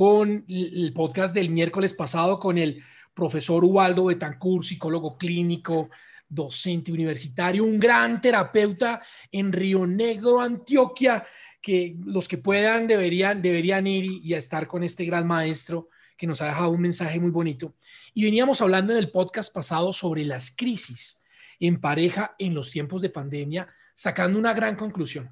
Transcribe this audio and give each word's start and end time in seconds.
con 0.00 0.46
el 0.48 0.94
podcast 0.94 1.34
del 1.34 1.50
miércoles 1.50 1.92
pasado 1.92 2.38
con 2.38 2.56
el 2.56 2.82
profesor 3.12 3.62
Ubaldo 3.62 4.06
Betancourt, 4.06 4.64
psicólogo 4.64 5.18
clínico, 5.18 5.90
docente 6.26 6.90
universitario, 6.90 7.64
un 7.64 7.78
gran 7.78 8.18
terapeuta 8.18 9.02
en 9.30 9.52
Río 9.52 9.86
Negro, 9.86 10.40
Antioquia, 10.40 11.26
que 11.60 11.98
los 12.02 12.28
que 12.28 12.38
puedan 12.38 12.86
deberían, 12.86 13.42
deberían 13.42 13.86
ir 13.86 14.06
y, 14.06 14.32
estar 14.32 14.66
con 14.66 14.84
este 14.84 15.04
gran 15.04 15.26
maestro 15.26 15.90
que 16.16 16.26
nos 16.26 16.40
ha 16.40 16.46
dejado 16.46 16.70
un 16.70 16.80
mensaje 16.80 17.20
muy 17.20 17.30
bonito. 17.30 17.74
Y 18.14 18.24
veníamos 18.24 18.62
hablando 18.62 18.94
en 18.94 19.00
el 19.00 19.10
podcast 19.10 19.52
pasado 19.52 19.92
sobre 19.92 20.24
las 20.24 20.50
crisis 20.50 21.22
en 21.58 21.78
pareja 21.78 22.36
en 22.38 22.54
los 22.54 22.70
tiempos 22.70 23.02
de 23.02 23.10
pandemia, 23.10 23.68
sacando 23.92 24.38
una 24.38 24.54
gran 24.54 24.76
conclusión. 24.76 25.30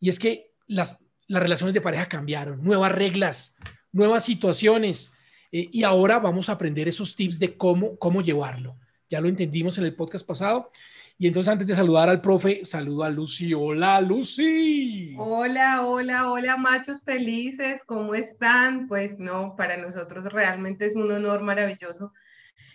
Y 0.00 0.08
es 0.08 0.18
que 0.18 0.54
las, 0.68 1.04
las 1.26 1.42
relaciones 1.42 1.74
de 1.74 1.82
pareja 1.82 2.08
cambiaron, 2.08 2.64
nuevas 2.64 2.92
reglas, 2.92 3.55
nuevas 3.96 4.24
situaciones. 4.24 5.16
Eh, 5.50 5.68
y 5.72 5.82
ahora 5.82 6.18
vamos 6.18 6.48
a 6.48 6.52
aprender 6.52 6.86
esos 6.86 7.16
tips 7.16 7.38
de 7.38 7.56
cómo, 7.56 7.96
cómo 7.98 8.20
llevarlo. 8.20 8.76
Ya 9.08 9.20
lo 9.20 9.28
entendimos 9.28 9.78
en 9.78 9.84
el 9.84 9.94
podcast 9.94 10.26
pasado. 10.26 10.70
Y 11.18 11.26
entonces 11.26 11.50
antes 11.50 11.66
de 11.66 11.74
saludar 11.74 12.10
al 12.10 12.20
profe, 12.20 12.62
saludo 12.64 13.04
a 13.04 13.08
Lucy. 13.08 13.54
Hola, 13.54 14.02
Lucy. 14.02 15.14
Hola, 15.18 15.86
hola, 15.86 16.30
hola, 16.30 16.58
machos 16.58 17.00
felices. 17.02 17.80
¿Cómo 17.86 18.14
están? 18.14 18.86
Pues 18.86 19.18
no, 19.18 19.56
para 19.56 19.78
nosotros 19.78 20.30
realmente 20.30 20.84
es 20.84 20.94
un 20.94 21.10
honor 21.10 21.40
maravilloso 21.40 22.12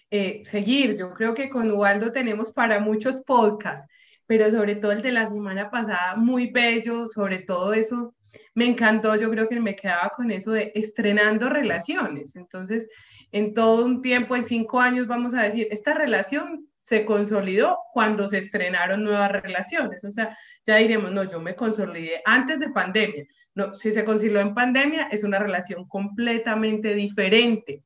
eh, 0.09 0.41
seguir. 0.45 0.97
Yo 0.97 1.13
creo 1.13 1.35
que 1.35 1.51
con 1.51 1.69
Ubaldo 1.69 2.11
tenemos 2.11 2.51
para 2.51 2.79
muchos 2.79 3.21
podcasts, 3.21 3.87
pero 4.25 4.49
sobre 4.49 4.75
todo 4.75 4.91
el 4.91 5.03
de 5.03 5.11
la 5.11 5.27
semana 5.27 5.69
pasada, 5.69 6.15
muy 6.15 6.47
bello, 6.47 7.07
sobre 7.07 7.39
todo 7.39 7.73
eso 7.73 8.15
me 8.53 8.65
encantó, 8.65 9.15
yo 9.15 9.29
creo 9.29 9.47
que 9.47 9.59
me 9.59 9.75
quedaba 9.75 10.11
con 10.15 10.31
eso 10.31 10.51
de 10.51 10.71
estrenando 10.75 11.49
relaciones. 11.49 12.35
Entonces, 12.35 12.89
en 13.31 13.53
todo 13.53 13.85
un 13.85 14.01
tiempo, 14.01 14.35
en 14.35 14.43
cinco 14.43 14.79
años, 14.79 15.07
vamos 15.07 15.33
a 15.33 15.43
decir, 15.43 15.67
esta 15.71 15.93
relación 15.93 16.67
se 16.77 17.05
consolidó 17.05 17.77
cuando 17.93 18.27
se 18.27 18.39
estrenaron 18.39 19.03
nuevas 19.03 19.31
relaciones. 19.31 20.03
O 20.03 20.11
sea, 20.11 20.37
ya 20.65 20.77
diremos, 20.77 21.11
no, 21.11 21.23
yo 21.23 21.39
me 21.39 21.55
consolidé 21.55 22.21
antes 22.25 22.59
de 22.59 22.69
pandemia. 22.69 23.25
No, 23.53 23.73
si 23.73 23.91
se 23.91 24.03
consolidó 24.03 24.39
en 24.39 24.53
pandemia, 24.53 25.07
es 25.11 25.23
una 25.23 25.39
relación 25.39 25.87
completamente 25.87 26.95
diferente. 26.95 27.83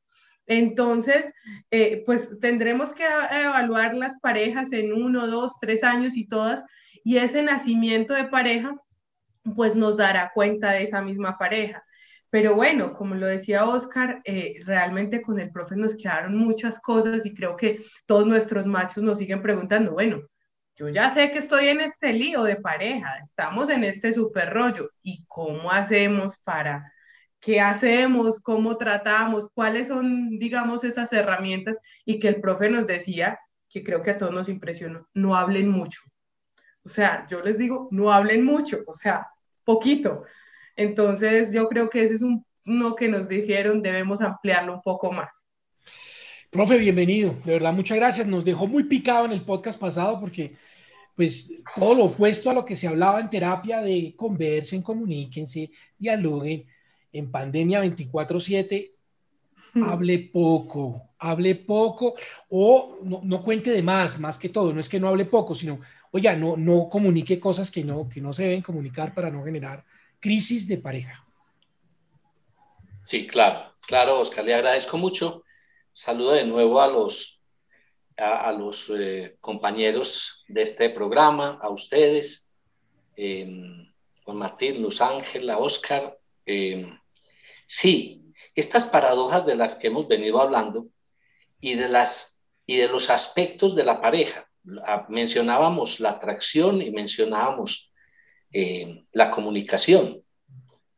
Entonces, 0.48 1.34
eh, 1.72 2.04
pues 2.06 2.40
tendremos 2.40 2.94
que 2.94 3.04
evaluar 3.04 3.96
las 3.96 4.20
parejas 4.20 4.72
en 4.74 4.94
uno, 4.94 5.28
dos, 5.28 5.58
tres 5.60 5.84
años 5.84 6.16
y 6.16 6.28
todas, 6.28 6.64
y 7.04 7.18
ese 7.18 7.42
nacimiento 7.42 8.14
de 8.14 8.26
pareja 8.26 8.76
pues 9.56 9.76
nos 9.76 9.98
dará 9.98 10.32
cuenta 10.34 10.72
de 10.72 10.84
esa 10.84 11.02
misma 11.02 11.38
pareja. 11.38 11.84
Pero 12.30 12.56
bueno, 12.56 12.94
como 12.94 13.16
lo 13.16 13.28
decía 13.28 13.66
Oscar, 13.66 14.22
eh, 14.26 14.56
realmente 14.66 15.22
con 15.22 15.40
el 15.40 15.52
profe 15.52 15.76
nos 15.76 15.96
quedaron 15.96 16.38
muchas 16.38 16.80
cosas 16.82 17.26
y 17.26 17.34
creo 17.34 17.56
que 17.56 17.80
todos 18.06 18.28
nuestros 18.28 18.66
machos 18.66 19.04
nos 19.04 19.20
siguen 19.20 19.42
preguntando, 19.42 19.94
bueno, 19.94 20.22
yo 20.76 20.90
ya 20.90 21.10
sé 21.10 21.32
que 21.32 21.38
estoy 21.38 21.70
en 21.70 21.80
este 21.80 22.12
lío 22.12 22.44
de 22.44 22.58
pareja, 22.58 23.18
estamos 23.20 23.70
en 23.70 23.86
este 23.86 24.12
super 24.12 24.54
rollo, 24.54 24.90
¿y 25.02 25.24
cómo 25.28 25.72
hacemos 25.72 26.38
para, 26.44 26.92
qué 27.40 27.62
hacemos, 27.62 28.42
cómo 28.42 28.76
tratamos, 28.78 29.50
cuáles 29.54 29.88
son, 29.88 30.38
digamos, 30.38 30.84
esas 30.84 31.14
herramientas? 31.14 31.78
Y 32.04 32.20
que 32.20 32.28
el 32.28 32.42
profe 32.42 32.70
nos 32.70 32.88
decía, 32.88 33.40
que 33.70 33.84
creo 33.84 34.02
que 34.02 34.12
a 34.12 34.18
todos 34.18 34.34
nos 34.34 34.50
impresionó, 34.50 35.08
no 35.14 35.36
hablen 35.36 35.70
mucho. 35.70 36.02
O 36.84 36.90
sea, 36.90 37.26
yo 37.30 37.42
les 37.42 37.58
digo, 37.58 37.88
no 37.92 38.12
hablen 38.12 38.44
mucho, 38.44 38.84
o 38.88 38.94
sea, 38.94 39.28
poquito. 39.66 40.24
Entonces, 40.76 41.52
yo 41.52 41.68
creo 41.68 41.90
que 41.90 42.04
ese 42.04 42.16
es 42.16 42.22
un, 42.22 42.46
uno 42.66 42.96
que 42.96 43.08
nos 43.08 43.28
dijeron, 43.28 43.82
debemos 43.82 44.22
ampliarlo 44.22 44.76
un 44.76 44.82
poco 44.82 45.12
más. 45.12 45.30
Profe, 46.50 46.78
bienvenido. 46.78 47.36
De 47.44 47.54
verdad, 47.54 47.74
muchas 47.74 47.98
gracias. 47.98 48.28
Nos 48.28 48.46
dejó 48.46 48.68
muy 48.68 48.84
picado 48.84 49.26
en 49.26 49.34
el 49.34 49.42
podcast 49.42 49.80
pasado 49.80 50.20
porque, 50.20 50.56
pues, 51.16 51.54
todo 51.76 51.96
lo 51.96 52.06
opuesto 52.06 52.50
a 52.50 52.54
lo 52.54 52.64
que 52.64 52.76
se 52.76 52.88
hablaba 52.88 53.20
en 53.20 53.30
terapia 53.30 53.82
de 53.82 54.14
conversen, 54.16 54.82
comuníquense, 54.82 55.72
dialoguen. 55.98 56.66
En 57.12 57.32
pandemia 57.32 57.82
24-7, 57.84 58.92
hable 59.84 60.20
poco, 60.32 61.10
hable 61.20 61.56
poco 61.56 62.16
o 62.50 63.00
no, 63.04 63.22
no, 63.24 63.42
cuente 63.42 63.72
de 63.72 63.82
más, 63.82 64.20
más 64.20 64.38
que 64.38 64.50
todo. 64.50 64.74
No 64.74 64.80
es 64.80 64.90
que 64.90 65.00
no 65.00 65.08
hable 65.08 65.26
poco, 65.26 65.56
sino 65.56 65.80
oiga, 66.16 66.34
no, 66.34 66.56
no 66.56 66.88
comunique 66.88 67.42
cosas 67.42 67.70
que 67.70 67.84
no, 67.84 68.08
que 68.08 68.22
no 68.22 68.32
se 68.32 68.44
deben 68.44 68.62
comunicar 68.62 69.14
para 69.14 69.30
no 69.30 69.44
generar 69.44 69.84
crisis 70.22 70.66
de 70.66 70.78
pareja. 70.78 71.28
Sí, 73.06 73.28
claro, 73.28 73.74
claro, 73.86 74.22
Oscar, 74.22 74.46
le 74.46 74.54
agradezco 74.54 74.98
mucho. 74.98 75.44
Saludo 75.92 76.32
de 76.32 76.46
nuevo 76.46 76.80
a 76.80 76.88
los, 76.88 77.44
a, 78.16 78.50
los 78.54 78.90
eh, 78.98 79.36
compañeros 79.42 80.46
de 80.48 80.62
este 80.62 80.90
programa, 80.90 81.60
a 81.62 81.70
ustedes, 81.70 82.56
eh, 83.18 83.46
Juan 84.24 84.38
Martín, 84.38 84.82
Luz 84.82 85.02
Ángela, 85.02 85.58
Oscar. 85.58 86.18
Eh, 86.46 86.98
sí, 87.68 88.24
estas 88.56 88.86
paradojas 88.86 89.46
de 89.46 89.56
las 89.56 89.76
que 89.76 89.88
hemos 89.88 90.08
venido 90.08 90.40
hablando 90.40 90.88
y 91.60 91.76
de, 91.76 91.90
las, 91.90 92.48
y 92.66 92.78
de 92.78 92.88
los 92.88 93.10
aspectos 93.10 93.76
de 93.76 93.84
la 93.84 94.00
pareja 94.00 94.48
mencionábamos 95.10 96.00
la 96.00 96.12
atracción 96.12 96.82
y 96.82 96.92
mencionábamos 96.92 97.94
eh, 98.52 99.06
la 99.12 99.30
comunicación. 99.30 100.22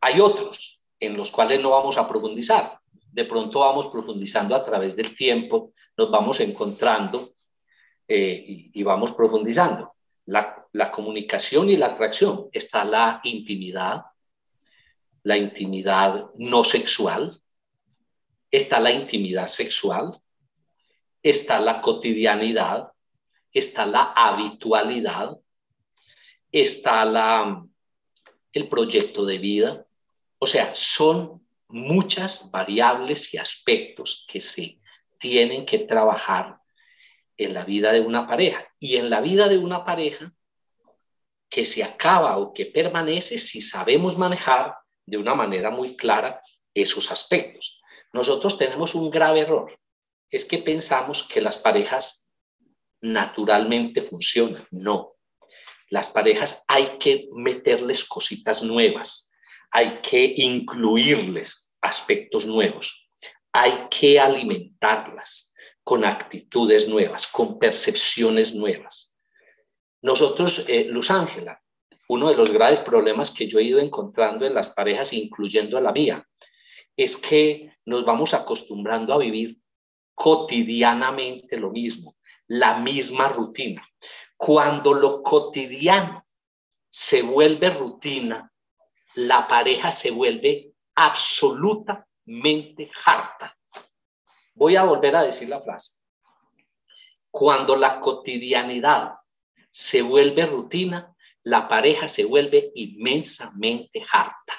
Hay 0.02 0.20
otros 0.20 0.82
en 1.00 1.18
los 1.18 1.32
cuales 1.32 1.62
no 1.62 1.72
vamos 1.72 1.98
a 1.98 2.08
profundizar. 2.08 2.80
De 2.92 3.26
pronto 3.26 3.60
vamos 3.60 3.88
profundizando 3.88 4.56
a 4.56 4.64
través 4.64 4.96
del 4.96 5.16
tiempo, 5.16 5.74
nos 5.98 6.12
vamos 6.12 6.40
encontrando 6.40 7.34
eh, 8.08 8.70
y, 8.74 8.84
vamos 8.84 9.12
profundizando. 9.12 9.94
La, 10.26 10.66
la 10.74 10.92
comunicación 10.92 11.70
y 11.70 11.78
la 11.78 11.88
atracción. 11.88 12.48
Está 12.52 12.86
la 12.86 13.20
intimidad, 13.24 14.04
la 15.24 15.38
intimidad 15.38 16.28
no 16.36 16.64
sexual, 16.64 17.42
está 18.52 18.80
la 18.80 18.92
intimidad 18.92 19.48
sexual, 19.48 20.18
está 21.24 21.60
la 21.60 21.82
cotidianidad, 21.82 22.92
está 23.58 23.86
la 23.86 24.14
habitualidad, 24.16 25.38
está 26.52 27.06
la, 27.06 27.66
el 28.52 28.70
proyecto 28.70 29.26
de 29.26 29.38
vida. 29.38 29.86
O 30.40 30.48
sea, 30.48 30.74
son 30.76 31.46
muchas 31.68 32.52
variables 32.52 33.34
y 33.34 33.38
aspectos 33.38 34.26
que 34.28 34.42
se 34.42 34.80
tienen 35.18 35.66
que 35.66 35.80
trabajar 35.80 36.60
en 37.38 37.54
la 37.54 37.64
vida 37.64 37.92
de 37.92 38.02
una 38.02 38.28
pareja. 38.28 38.68
Y 38.80 38.98
en 38.98 39.10
la 39.10 39.22
vida 39.22 39.48
de 39.48 39.58
una 39.58 39.86
pareja 39.86 40.34
que 41.50 41.66
se 41.66 41.84
acaba 41.84 42.38
o 42.38 42.54
que 42.54 42.66
permanece 42.66 43.40
si 43.40 43.62
sabemos 43.62 44.18
manejar 44.18 44.76
de 45.06 45.18
una 45.18 45.34
manera 45.34 45.70
muy 45.70 45.96
clara 45.96 46.42
esos 46.74 47.12
aspectos. 47.12 47.82
Nosotros 48.14 48.58
tenemos 48.58 48.96
un 48.96 49.10
grave 49.10 49.42
error, 49.42 49.80
es 50.30 50.46
que 50.46 50.58
pensamos 50.58 51.24
que 51.24 51.42
las 51.42 51.58
parejas 51.58 52.27
naturalmente 53.02 54.02
funcionan. 54.02 54.66
No. 54.72 55.14
Las 55.90 56.10
parejas 56.10 56.64
hay 56.68 56.98
que 57.00 57.30
meterles 57.34 58.04
cositas 58.06 58.62
nuevas, 58.64 59.32
hay 59.72 60.00
que 60.02 60.34
incluirles 60.38 61.78
aspectos 61.82 62.46
nuevos, 62.46 63.10
hay 63.54 63.88
que 63.90 64.20
alimentarlas 64.20 65.54
con 65.84 66.04
actitudes 66.04 66.90
nuevas, 66.90 67.28
con 67.28 67.58
percepciones 67.58 68.54
nuevas. 68.54 69.16
Nosotros, 70.02 70.66
eh, 70.68 70.86
Luz 70.90 71.10
Ángela, 71.10 71.62
uno 72.10 72.30
de 72.30 72.36
los 72.36 72.52
graves 72.52 72.80
problemas 72.82 73.32
que 73.32 73.48
yo 73.48 73.60
he 73.60 73.64
ido 73.64 73.80
encontrando 73.80 74.46
en 74.46 74.54
las 74.54 74.70
parejas, 74.72 75.14
incluyendo 75.14 75.78
a 75.78 75.82
la 75.82 75.94
mía, 75.94 76.28
es 76.98 77.16
que 77.16 77.72
nos 77.86 78.04
vamos 78.04 78.34
acostumbrando 78.34 79.14
a 79.14 79.18
vivir 79.18 79.60
cotidianamente 80.14 81.58
lo 81.58 81.72
mismo 81.72 82.17
la 82.48 82.78
misma 82.78 83.28
rutina. 83.30 83.88
Cuando 84.36 84.94
lo 84.94 85.22
cotidiano 85.22 86.24
se 86.90 87.22
vuelve 87.22 87.70
rutina, 87.70 88.52
la 89.16 89.48
pareja 89.48 89.92
se 89.92 90.12
vuelve 90.12 90.74
absoluta 90.96 92.08
mente 92.26 92.92
harta. 93.06 93.56
Voy 94.54 94.76
a 94.76 94.84
volver 94.84 95.16
a 95.16 95.24
decir 95.24 95.50
la 95.50 95.62
frase. 95.62 96.00
Cuando 97.32 97.76
la 97.76 98.00
cotidianidad 98.00 99.16
se 99.72 100.02
vuelve 100.02 100.46
rutina, 100.46 101.16
la 101.44 101.68
pareja 101.68 102.08
se 102.08 102.26
vuelve 102.26 102.72
inmensamente 102.76 104.04
harta. 104.12 104.54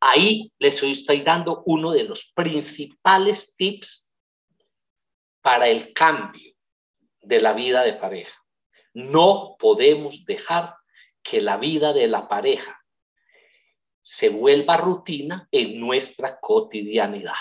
Ahí 0.00 0.52
les 0.58 0.82
estoy 0.82 1.22
dando 1.22 1.62
uno 1.66 1.90
de 1.90 2.04
los 2.04 2.32
principales 2.34 3.56
tips 3.56 4.07
para 5.48 5.66
el 5.66 5.94
cambio 5.94 6.52
de 7.22 7.40
la 7.40 7.54
vida 7.54 7.82
de 7.82 7.94
pareja. 7.94 8.38
No 8.92 9.56
podemos 9.58 10.26
dejar 10.26 10.76
que 11.22 11.40
la 11.40 11.56
vida 11.56 11.94
de 11.94 12.06
la 12.06 12.28
pareja 12.28 12.84
se 13.98 14.28
vuelva 14.28 14.76
rutina 14.76 15.48
en 15.50 15.80
nuestra 15.80 16.38
cotidianidad. 16.38 17.32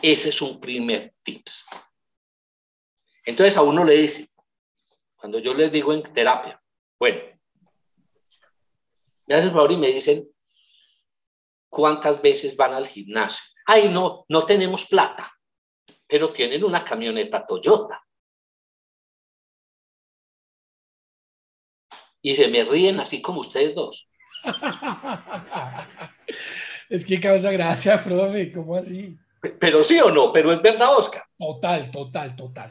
Ese 0.00 0.28
es 0.28 0.40
un 0.42 0.60
primer 0.60 1.12
tips. 1.24 1.66
Entonces 3.24 3.56
a 3.56 3.62
uno 3.62 3.82
le 3.82 3.94
dice, 3.94 4.30
cuando 5.16 5.40
yo 5.40 5.54
les 5.54 5.72
digo 5.72 5.92
en 5.92 6.04
terapia, 6.12 6.62
bueno, 7.00 7.18
me 9.26 9.34
hacen 9.34 9.52
favor 9.52 9.72
y 9.72 9.76
me 9.76 9.88
dicen, 9.88 10.28
¿cuántas 11.68 12.22
veces 12.22 12.56
van 12.56 12.74
al 12.74 12.86
gimnasio? 12.86 13.44
Ay, 13.66 13.88
no, 13.88 14.24
no 14.28 14.46
tenemos 14.46 14.86
plata, 14.86 15.33
pero 16.06 16.32
tienen 16.32 16.64
una 16.64 16.84
camioneta 16.84 17.46
Toyota. 17.46 18.02
Y 22.22 22.34
se 22.34 22.48
me 22.48 22.64
ríen 22.64 23.00
así 23.00 23.20
como 23.20 23.40
ustedes 23.40 23.74
dos. 23.74 24.08
es 26.88 27.04
que 27.04 27.20
causa 27.20 27.52
gracia, 27.52 28.02
profe, 28.02 28.52
¿cómo 28.52 28.76
así? 28.76 29.18
Pero 29.60 29.82
sí 29.82 30.00
o 30.00 30.10
no, 30.10 30.32
pero 30.32 30.52
es 30.52 30.62
verdad, 30.62 30.96
Oscar. 30.96 31.22
Total, 31.38 31.90
total, 31.90 32.34
total. 32.34 32.70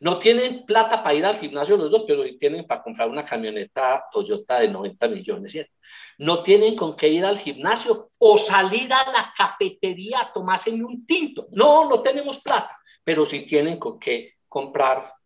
No 0.00 0.18
tienen 0.18 0.64
plata 0.66 1.02
para 1.02 1.14
ir 1.14 1.24
al 1.24 1.38
gimnasio 1.38 1.76
los 1.76 1.90
dos, 1.90 2.04
pero 2.06 2.24
tienen 2.38 2.66
para 2.66 2.82
comprar 2.82 3.08
una 3.08 3.24
camioneta 3.24 4.04
Toyota 4.12 4.60
de 4.60 4.68
90 4.68 5.08
millones, 5.08 5.52
¿cierto? 5.52 5.72
No 6.18 6.42
tienen 6.42 6.76
con 6.76 6.96
qué 6.96 7.08
ir 7.08 7.24
al 7.24 7.38
gimnasio 7.38 8.10
o 8.18 8.38
salir 8.38 8.92
a 8.92 9.10
la 9.10 9.32
cafetería 9.36 10.20
a 10.20 10.32
tomarse 10.32 10.70
un 10.70 11.06
tinto. 11.06 11.48
No, 11.52 11.88
no 11.88 12.00
tenemos 12.00 12.40
plata, 12.40 12.78
pero 13.04 13.24
sí 13.24 13.42
tienen 13.42 13.78
con 13.78 13.98
qué 13.98 14.34
comprar 14.48 15.16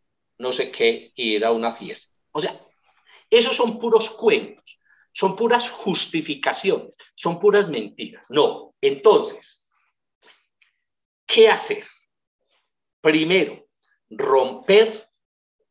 no 0.41 0.53
sé 0.53 0.73
qué 0.73 1.13
y 1.15 1.35
ir 1.35 1.45
a 1.45 1.53
una 1.53 1.71
fiesta. 1.71 2.17
O 2.33 2.41
sea, 2.41 2.59
esos 3.29 3.55
son 3.55 3.79
puros 3.79 4.11
cuentos, 4.11 4.81
son 5.13 5.37
puras 5.37 5.71
justificaciones, 5.71 6.95
son 7.15 7.39
puras 7.39 7.69
mentiras. 7.69 8.25
No, 8.31 8.75
entonces, 8.81 9.69
¿qué 11.27 11.49
hacer? 11.49 11.85
Primero, 13.01 13.67
romper 14.11 15.09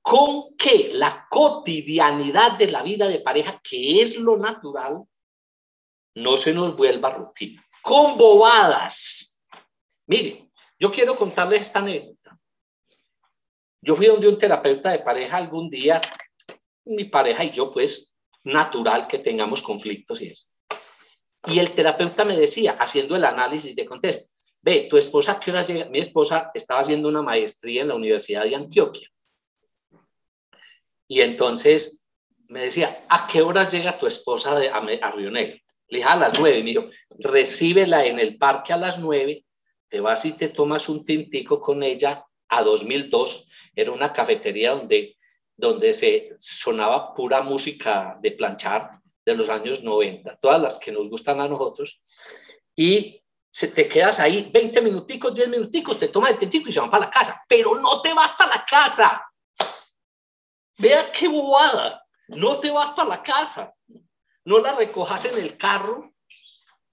con 0.01 0.55
que 0.55 0.91
la 0.93 1.27
cotidianidad 1.29 2.57
de 2.57 2.71
la 2.71 2.81
vida 2.81 3.07
de 3.07 3.19
pareja, 3.19 3.59
que 3.63 4.01
es 4.01 4.17
lo 4.17 4.37
natural, 4.37 5.03
no 6.15 6.37
se 6.37 6.53
nos 6.53 6.75
vuelva 6.75 7.11
rutina. 7.11 7.63
Con 7.81 8.17
bobadas. 8.17 9.43
Mire, 10.07 10.49
yo 10.79 10.91
quiero 10.91 11.15
contarles 11.15 11.61
esta 11.61 11.79
anécdota. 11.79 12.39
Yo 13.81 13.95
fui 13.95 14.07
donde 14.07 14.27
un 14.27 14.37
terapeuta 14.37 14.91
de 14.91 14.99
pareja 14.99 15.37
algún 15.37 15.69
día, 15.69 16.01
mi 16.85 17.05
pareja 17.05 17.43
y 17.43 17.51
yo, 17.51 17.71
pues, 17.71 18.13
natural 18.43 19.07
que 19.07 19.19
tengamos 19.19 19.61
conflictos 19.61 20.21
y 20.21 20.29
eso. 20.29 20.45
Y 21.45 21.59
el 21.59 21.73
terapeuta 21.73 22.25
me 22.25 22.35
decía, 22.35 22.73
haciendo 22.79 23.15
el 23.15 23.23
análisis 23.23 23.75
de 23.75 23.85
contexto, 23.85 24.38
ve, 24.61 24.87
tu 24.89 24.97
esposa, 24.97 25.39
¿qué 25.39 25.51
horas 25.51 25.67
llega? 25.67 25.89
Mi 25.89 25.99
esposa 25.99 26.51
estaba 26.53 26.81
haciendo 26.81 27.09
una 27.09 27.21
maestría 27.21 27.81
en 27.81 27.89
la 27.89 27.95
Universidad 27.95 28.43
de 28.43 28.55
Antioquia. 28.55 29.09
Y 31.07 31.21
entonces 31.21 32.05
me 32.47 32.61
decía, 32.61 33.05
¿a 33.09 33.27
qué 33.27 33.41
horas 33.41 33.71
llega 33.71 33.97
tu 33.97 34.07
esposa 34.07 34.57
de, 34.59 34.69
a, 34.69 35.11
Río 35.11 35.31
Negro? 35.31 35.57
Le 35.87 35.97
dije, 35.97 36.09
a 36.09 36.15
las 36.15 36.39
nueve. 36.39 36.63
Me 36.63 36.69
dijo, 36.69 36.89
recíbela 37.17 38.05
en 38.05 38.19
el 38.19 38.37
parque 38.37 38.73
a 38.73 38.77
las 38.77 38.99
nueve, 38.99 39.45
te 39.87 39.99
vas 39.99 40.23
y 40.25 40.33
te 40.33 40.49
tomas 40.49 40.87
un 40.87 41.05
tintico 41.05 41.59
con 41.59 41.81
ella 41.81 42.23
a 42.47 42.63
2002. 42.63 43.47
Era 43.75 43.91
una 43.91 44.13
cafetería 44.13 44.71
donde, 44.71 45.17
donde 45.55 45.93
se 45.93 46.35
sonaba 46.37 47.13
pura 47.13 47.41
música 47.41 48.17
de 48.21 48.31
planchar 48.31 48.91
de 49.25 49.35
los 49.35 49.49
años 49.49 49.83
90, 49.83 50.37
todas 50.37 50.61
las 50.61 50.77
que 50.79 50.91
nos 50.91 51.09
gustan 51.09 51.39
a 51.39 51.47
nosotros. 51.47 52.01
Y 52.75 53.21
se 53.51 53.69
te 53.69 53.87
quedas 53.87 54.19
ahí 54.19 54.49
20 54.53 54.81
minuticos, 54.81 55.33
10 55.33 55.49
minuticos, 55.49 55.97
te 55.97 56.09
tomas 56.09 56.31
el 56.31 56.39
tintico 56.39 56.69
y 56.69 56.71
se 56.71 56.79
van 56.79 56.91
para 56.91 57.05
la 57.05 57.11
casa, 57.11 57.43
pero 57.47 57.79
no 57.79 58.01
te 58.01 58.13
vas 58.13 58.31
para 58.33 58.55
la 58.55 58.65
casa. 58.65 59.25
Vea 60.77 61.11
qué 61.11 61.27
bobada, 61.27 62.05
no 62.29 62.59
te 62.59 62.69
vas 62.69 62.91
para 62.91 63.09
la 63.09 63.23
casa, 63.23 63.73
no 64.45 64.59
la 64.59 64.73
recojas 64.73 65.25
en 65.25 65.37
el 65.37 65.57
carro 65.57 66.13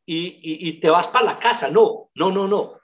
y, 0.05 0.69
y 0.69 0.81
te 0.81 0.91
vas 0.91 1.09
para 1.09 1.27
la 1.27 1.39
casa, 1.39 1.69
no, 1.71 2.11
no, 2.15 2.31
no, 2.31 2.49
no. 2.49 2.81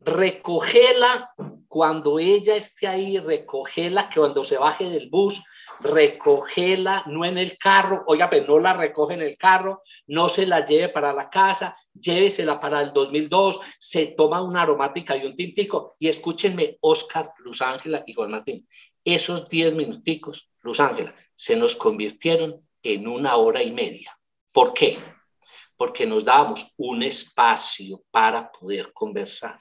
Recogela 0.00 1.32
cuando 1.66 2.18
ella 2.18 2.54
esté 2.56 2.86
ahí, 2.86 3.18
recogela 3.18 4.08
cuando 4.14 4.44
se 4.44 4.58
baje 4.58 4.88
del 4.88 5.08
bus, 5.08 5.42
recogela, 5.82 7.04
no 7.06 7.24
en 7.24 7.38
el 7.38 7.56
carro, 7.58 8.04
oiga, 8.06 8.28
pero 8.28 8.46
no 8.46 8.58
la 8.58 8.72
recoge 8.72 9.14
en 9.14 9.22
el 9.22 9.36
carro, 9.36 9.82
no 10.06 10.28
se 10.28 10.46
la 10.46 10.64
lleve 10.64 10.88
para 10.88 11.12
la 11.12 11.30
casa, 11.30 11.76
llévesela 11.92 12.60
para 12.60 12.80
el 12.80 12.92
2002, 12.92 13.60
se 13.78 14.06
toma 14.08 14.42
una 14.42 14.62
aromática 14.62 15.16
y 15.16 15.26
un 15.26 15.36
tintico 15.36 15.96
y 15.98 16.08
escúchenme, 16.08 16.78
Oscar, 16.80 17.32
Luz 17.38 17.62
Ángela 17.62 18.02
y 18.06 18.14
Juan 18.14 18.30
Martín, 18.30 18.66
esos 19.04 19.48
10 19.48 19.74
minuticos, 19.74 20.50
Luz 20.62 20.80
Ángela, 20.80 21.14
se 21.34 21.56
nos 21.56 21.76
convirtieron 21.76 22.66
en 22.82 23.06
una 23.06 23.36
hora 23.36 23.62
y 23.62 23.72
media. 23.72 24.18
¿Por 24.52 24.74
qué? 24.74 24.98
Porque 25.76 26.06
nos 26.06 26.24
dábamos 26.24 26.74
un 26.76 27.02
espacio 27.02 28.02
para 28.10 28.50
poder 28.50 28.92
conversar, 28.92 29.58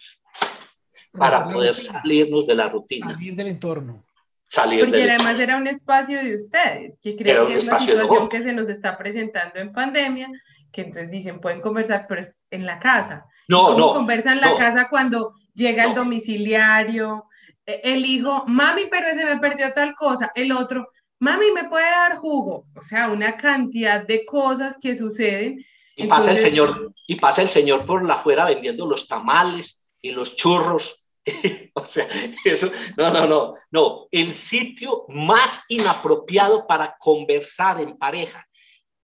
para 1.11 1.47
poder 1.47 1.75
salirnos 1.75 2.47
de 2.47 2.55
la 2.55 2.69
rutina. 2.69 3.11
Salir 3.11 3.35
del 3.35 3.47
entorno 3.47 4.06
salir 4.47 4.85
Porque 4.85 5.03
además 5.03 5.39
era 5.39 5.57
un 5.57 5.67
espacio 5.67 6.23
de 6.23 6.35
ustedes, 6.35 6.97
que 7.01 7.15
creo 7.15 7.47
que 7.47 7.55
es 7.55 7.65
la 7.65 7.77
situación 7.77 8.29
que 8.29 8.41
se 8.41 8.53
nos 8.53 8.69
está 8.69 8.97
presentando 8.97 9.59
en 9.59 9.73
pandemia, 9.73 10.29
que 10.71 10.81
entonces 10.81 11.11
dicen, 11.11 11.39
pueden 11.39 11.61
conversar, 11.61 12.05
pero 12.07 12.21
es 12.21 12.37
en 12.49 12.65
la 12.65 12.79
casa. 12.79 13.25
No, 13.49 13.77
no. 13.77 13.93
Conversan 13.93 14.35
en 14.35 14.41
la 14.41 14.57
casa 14.57 14.87
cuando 14.89 15.33
llega 15.53 15.83
el 15.83 15.95
domiciliario, 15.95 17.25
e, 17.65 17.81
el 17.83 18.05
hijo, 18.05 18.45
mami, 18.47 18.85
pero 18.89 19.13
se 19.13 19.25
me 19.25 19.37
perdió 19.37 19.73
tal 19.73 19.95
cosa, 19.95 20.31
el 20.33 20.51
otro, 20.51 20.89
mami, 21.19 21.51
¿me 21.51 21.65
puede 21.65 21.85
dar 21.85 22.17
jugo? 22.17 22.65
O 22.75 22.81
sea, 22.81 23.09
una 23.09 23.35
cantidad 23.35 24.05
de 24.05 24.25
cosas 24.25 24.77
que 24.81 24.95
suceden. 24.95 25.63
Y 25.95 26.07
pasa 26.07 26.31
el 26.31 26.39
señor, 26.39 26.93
y 27.05 27.15
pasa 27.15 27.41
el 27.41 27.49
señor 27.49 27.85
por 27.85 28.05
la 28.05 28.15
afuera 28.15 28.45
vendiendo 28.45 28.87
los 28.87 29.07
tamales 29.07 29.91
y 30.01 30.11
los 30.11 30.35
churros 30.35 31.06
o 31.73 31.85
sea, 31.85 32.07
eso, 32.45 32.69
no, 32.97 33.11
no, 33.11 33.27
no, 33.27 33.55
no. 33.71 34.07
El 34.11 34.31
sitio 34.31 35.05
más 35.09 35.63
inapropiado 35.69 36.65
para 36.67 36.95
conversar 36.99 37.81
en 37.81 37.97
pareja 37.97 38.45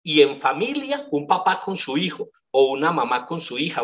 y 0.01 0.22
en 0.22 0.39
familia, 0.39 1.08
un 1.12 1.27
papá 1.27 1.60
con 1.60 1.77
su 1.77 1.98
hijo 1.98 2.30
o 2.51 2.72
una 2.72 2.92
mamá 2.92 3.25
con 3.25 3.42
su 3.42 3.58
hija, 3.58 3.82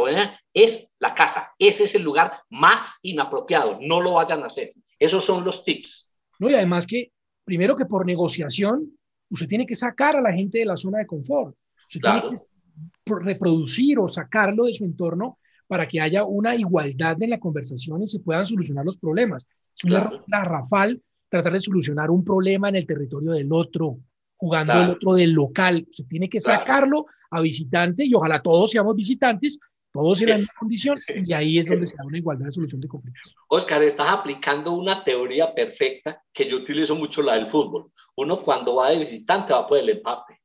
es 0.53 0.95
la 0.99 1.15
casa. 1.15 1.53
Ese 1.57 1.83
es 1.83 1.95
el 1.95 2.03
lugar 2.03 2.43
más 2.49 2.99
inapropiado. 3.01 3.79
No 3.81 3.99
lo 3.99 4.13
vayan 4.13 4.43
a 4.43 4.47
hacer. 4.47 4.73
Esos 4.99 5.23
son 5.23 5.43
los 5.43 5.63
tips. 5.63 6.13
No, 6.37 6.49
y 6.49 6.53
además 6.53 6.85
que, 6.85 7.11
primero 7.43 7.75
que 7.75 7.85
por 7.85 8.05
negociación, 8.05 8.97
usted 9.29 9.47
tiene 9.47 9.65
que 9.65 9.75
sacar 9.75 10.15
a 10.15 10.21
la 10.21 10.31
gente 10.31 10.59
de 10.59 10.65
la 10.65 10.77
zona 10.77 10.99
de 10.99 11.07
confort. 11.07 11.55
Usted 11.87 11.99
tiene 11.99 12.21
que 12.21 13.13
reproducir 13.25 13.97
o 13.97 14.07
sacarlo 14.07 14.65
de 14.65 14.73
su 14.73 14.85
entorno 14.85 15.39
para 15.69 15.87
que 15.87 16.01
haya 16.01 16.23
una 16.23 16.55
igualdad 16.55 17.21
en 17.21 17.29
la 17.29 17.39
conversación 17.39 18.01
y 18.01 18.07
se 18.07 18.19
puedan 18.21 18.47
solucionar 18.47 18.83
los 18.83 18.97
problemas. 18.97 19.45
Es 19.77 19.83
una 19.83 20.09
rafal 20.43 20.99
tratar 21.29 21.53
de 21.53 21.59
solucionar 21.59 22.09
un 22.09 22.25
problema 22.25 22.69
en 22.69 22.77
el 22.77 22.87
territorio 22.87 23.33
del 23.33 23.53
otro, 23.53 23.99
jugando 24.35 24.73
el 24.73 24.89
otro 24.89 25.13
del 25.13 25.29
local. 25.29 25.85
Se 25.91 26.05
tiene 26.05 26.27
que 26.27 26.39
sacarlo 26.39 27.05
a 27.29 27.39
visitante 27.41 28.03
y 28.03 28.15
ojalá 28.15 28.39
todos 28.39 28.71
seamos 28.71 28.95
visitantes, 28.95 29.59
todos 29.93 30.19
en 30.23 30.29
la 30.29 30.37
misma 30.37 30.53
condición 30.57 30.99
y 31.23 31.33
ahí 31.33 31.59
es 31.59 31.67
donde 31.67 31.85
se 31.85 31.95
da 31.95 32.03
una 32.03 32.17
igualdad 32.17 32.47
de 32.47 32.51
solución 32.51 32.81
de 32.81 32.87
conflictos. 32.87 33.35
Oscar, 33.49 33.83
estás 33.83 34.09
aplicando 34.09 34.71
una 34.71 35.03
teoría 35.03 35.53
perfecta 35.53 36.23
que 36.33 36.49
yo 36.49 36.57
utilizo 36.57 36.95
mucho, 36.95 37.21
la 37.21 37.35
del 37.35 37.45
fútbol. 37.45 37.91
Uno 38.15 38.41
cuando 38.41 38.73
va 38.73 38.89
de 38.89 38.97
visitante 38.97 39.53
va 39.53 39.67
por 39.67 39.77
el 39.77 39.89
empate. 39.89 40.41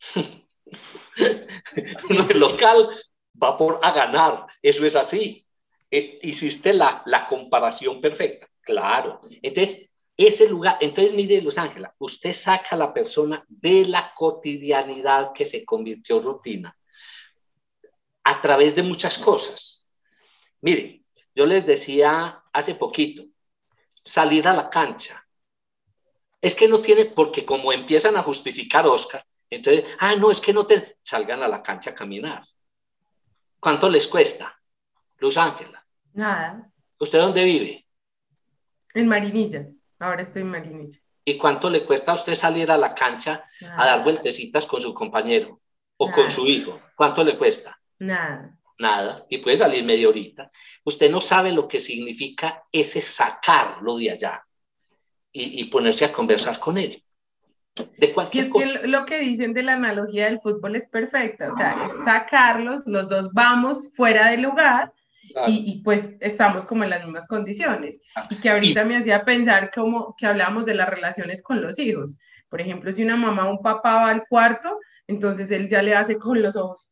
Uno 2.10 2.24
del 2.24 2.40
local 2.40 2.88
va 3.42 3.56
por 3.56 3.80
a 3.82 3.92
ganar. 3.92 4.46
Eso 4.62 4.84
es 4.86 4.96
así. 4.96 5.46
Eh, 5.90 6.18
hiciste 6.22 6.72
la, 6.74 7.02
la 7.06 7.26
comparación 7.26 8.00
perfecta. 8.00 8.48
Claro. 8.60 9.20
Entonces, 9.42 9.88
ese 10.16 10.48
lugar, 10.48 10.78
entonces 10.80 11.14
mire, 11.14 11.40
Luz 11.42 11.58
Ángela, 11.58 11.94
usted 11.98 12.32
saca 12.32 12.68
a 12.70 12.78
la 12.78 12.92
persona 12.92 13.44
de 13.48 13.84
la 13.84 14.12
cotidianidad 14.14 15.32
que 15.32 15.46
se 15.46 15.64
convirtió 15.64 16.16
en 16.16 16.22
rutina. 16.22 16.76
a 18.24 18.40
través 18.40 18.74
de 18.74 18.82
muchas 18.82 19.18
cosas. 19.18 19.88
Miren, 20.60 21.04
yo 21.34 21.46
les 21.46 21.64
decía 21.64 22.42
hace 22.52 22.74
poquito, 22.74 23.24
salir 24.02 24.48
a 24.48 24.54
la 24.54 24.68
cancha. 24.68 25.24
Es 26.40 26.54
que 26.54 26.68
no 26.68 26.80
tiene, 26.80 27.06
porque 27.06 27.44
como 27.44 27.72
empiezan 27.72 28.16
a 28.16 28.22
justificar 28.22 28.86
Oscar, 28.86 29.24
entonces, 29.48 29.84
ah, 30.00 30.16
no, 30.16 30.30
es 30.30 30.40
que 30.40 30.52
no 30.52 30.66
te 30.66 30.96
salgan 31.02 31.42
a 31.42 31.48
la 31.48 31.62
cancha 31.62 31.90
a 31.90 31.94
caminar. 31.94 32.42
¿Cuánto 33.60 33.88
les 33.88 34.06
cuesta? 34.06 34.60
Luz 35.18 35.36
Ángela. 35.36 35.84
Nada. 36.12 36.70
¿Usted 36.98 37.18
dónde 37.18 37.44
vive? 37.44 37.86
En 38.94 39.08
Marinilla. 39.08 39.66
Ahora 39.98 40.22
estoy 40.22 40.42
en 40.42 40.50
Marinilla. 40.50 40.98
¿Y 41.24 41.36
cuánto 41.36 41.68
le 41.68 41.84
cuesta 41.84 42.12
a 42.12 42.14
usted 42.14 42.34
salir 42.34 42.70
a 42.70 42.76
la 42.76 42.94
cancha 42.94 43.44
a 43.76 43.84
dar 43.84 44.04
vueltecitas 44.04 44.64
con 44.64 44.80
su 44.80 44.94
compañero 44.94 45.60
o 45.96 46.10
con 46.10 46.30
su 46.30 46.46
hijo? 46.46 46.80
¿Cuánto 46.94 47.24
le 47.24 47.36
cuesta? 47.36 47.78
Nada. 47.98 48.56
Nada. 48.78 49.26
Y 49.28 49.38
puede 49.38 49.56
salir 49.56 49.84
media 49.84 50.08
horita. 50.08 50.50
Usted 50.84 51.10
no 51.10 51.20
sabe 51.20 51.50
lo 51.52 51.66
que 51.66 51.80
significa 51.80 52.64
ese 52.70 53.00
sacarlo 53.00 53.96
de 53.96 54.12
allá 54.12 54.46
y, 55.32 55.64
ponerse 55.64 56.04
a 56.04 56.12
conversar 56.12 56.58
con 56.58 56.78
él. 56.78 57.02
De 57.98 58.12
cualquier 58.14 58.48
cosa. 58.48 58.86
lo 58.86 59.04
que 59.04 59.18
dicen 59.18 59.52
de 59.52 59.62
la 59.62 59.74
analogía 59.74 60.26
del 60.26 60.40
fútbol 60.40 60.76
es 60.76 60.86
perfecta. 60.86 61.52
O 61.52 61.56
sea, 61.56 61.84
es 61.84 61.92
sacarlos, 62.04 62.82
los 62.86 63.08
dos 63.08 63.32
vamos 63.32 63.90
fuera 63.94 64.30
del 64.30 64.42
lugar 64.42 64.92
y, 65.46 65.82
pues 65.82 66.10
estamos 66.20 66.64
como 66.64 66.84
en 66.84 66.90
las 66.90 67.04
mismas 67.04 67.28
condiciones. 67.28 68.00
Ah, 68.14 68.26
y 68.30 68.36
que 68.36 68.48
ahorita 68.48 68.84
me 68.84 68.96
hacía 68.96 69.24
pensar 69.24 69.70
como 69.74 70.14
que 70.16 70.26
hablábamos 70.26 70.64
de 70.64 70.74
las 70.74 70.88
relaciones 70.88 71.42
con 71.42 71.60
los 71.60 71.78
hijos. 71.78 72.16
Por 72.48 72.60
ejemplo, 72.60 72.92
si 72.92 73.02
una 73.02 73.16
mamá 73.16 73.48
o 73.48 73.52
un 73.52 73.62
papá 73.62 73.96
va 73.96 74.10
al 74.10 74.26
cuarto, 74.26 74.78
entonces 75.06 75.50
él 75.50 75.68
ya 75.68 75.82
le 75.82 75.94
hace 75.94 76.16
con 76.16 76.40
los 76.40 76.56
ojos, 76.56 76.88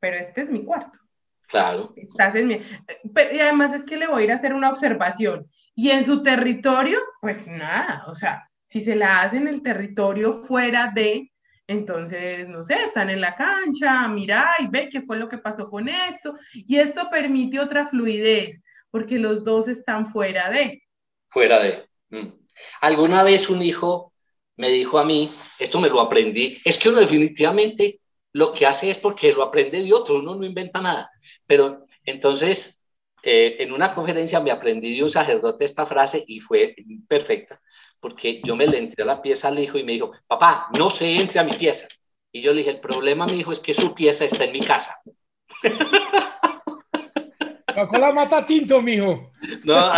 pero 0.00 0.16
este 0.16 0.42
es 0.42 0.50
mi 0.50 0.64
cuarto. 0.64 0.98
Claro. 1.46 1.92
Estás 1.96 2.34
en 2.34 2.48
mi... 2.48 2.54
y 2.54 3.40
además 3.40 3.72
es 3.72 3.82
que 3.82 3.96
le 3.96 4.06
voy 4.06 4.22
a 4.22 4.24
ir 4.24 4.32
a 4.32 4.34
hacer 4.34 4.52
una 4.52 4.70
observación. 4.70 5.46
Y 5.74 5.90
en 5.90 6.04
su 6.04 6.22
territorio, 6.22 6.98
pues 7.20 7.46
nada, 7.46 8.04
o 8.08 8.14
sea, 8.14 8.47
si 8.68 8.82
se 8.82 8.94
la 8.94 9.22
hace 9.22 9.38
en 9.38 9.48
el 9.48 9.62
territorio 9.62 10.42
fuera 10.44 10.92
de, 10.94 11.32
entonces, 11.66 12.46
no 12.46 12.62
sé, 12.62 12.74
están 12.84 13.08
en 13.08 13.22
la 13.22 13.34
cancha, 13.34 14.06
mira 14.08 14.46
y 14.58 14.66
ve 14.66 14.90
qué 14.92 15.00
fue 15.00 15.16
lo 15.16 15.26
que 15.26 15.38
pasó 15.38 15.70
con 15.70 15.88
esto. 15.88 16.34
Y 16.52 16.76
esto 16.76 17.08
permite 17.10 17.60
otra 17.60 17.88
fluidez, 17.88 18.60
porque 18.90 19.18
los 19.18 19.42
dos 19.42 19.68
están 19.68 20.12
fuera 20.12 20.50
de. 20.50 20.82
Fuera 21.28 21.62
de. 21.62 21.86
Mm. 22.10 22.28
Alguna 22.82 23.22
vez 23.22 23.48
un 23.48 23.62
hijo 23.62 24.12
me 24.56 24.68
dijo 24.68 24.98
a 24.98 25.04
mí, 25.04 25.32
esto 25.58 25.80
me 25.80 25.88
lo 25.88 26.00
aprendí, 26.00 26.58
es 26.62 26.76
que 26.76 26.90
uno 26.90 26.98
definitivamente 26.98 28.00
lo 28.34 28.52
que 28.52 28.66
hace 28.66 28.90
es 28.90 28.98
porque 28.98 29.32
lo 29.32 29.44
aprende 29.44 29.82
de 29.82 29.92
otro, 29.94 30.18
uno 30.18 30.34
no 30.34 30.44
inventa 30.44 30.82
nada. 30.82 31.10
Pero 31.46 31.86
entonces, 32.04 32.86
eh, 33.22 33.56
en 33.60 33.72
una 33.72 33.94
conferencia 33.94 34.40
me 34.40 34.50
aprendí 34.50 34.94
de 34.94 35.04
un 35.04 35.10
sacerdote 35.10 35.64
esta 35.64 35.86
frase 35.86 36.22
y 36.26 36.40
fue 36.40 36.74
perfecta 37.08 37.60
porque 38.00 38.40
yo 38.44 38.56
me 38.56 38.66
le 38.66 38.78
entré 38.78 39.02
a 39.02 39.06
la 39.06 39.22
pieza 39.22 39.48
al 39.48 39.58
hijo 39.58 39.78
y 39.78 39.84
me 39.84 39.92
dijo, 39.92 40.12
papá, 40.26 40.68
no 40.78 40.90
se 40.90 41.16
entre 41.16 41.40
a 41.40 41.44
mi 41.44 41.52
pieza. 41.52 41.88
Y 42.32 42.42
yo 42.42 42.52
le 42.52 42.58
dije, 42.58 42.70
el 42.70 42.80
problema, 42.80 43.26
mi 43.26 43.40
hijo, 43.40 43.52
es 43.52 43.60
que 43.60 43.74
su 43.74 43.94
pieza 43.94 44.24
está 44.24 44.44
en 44.44 44.52
mi 44.52 44.60
casa. 44.60 44.94
con 47.90 48.00
la 48.00 48.12
mata 48.12 48.44
tinto, 48.44 48.82
mijo. 48.82 49.32
No, 49.64 49.92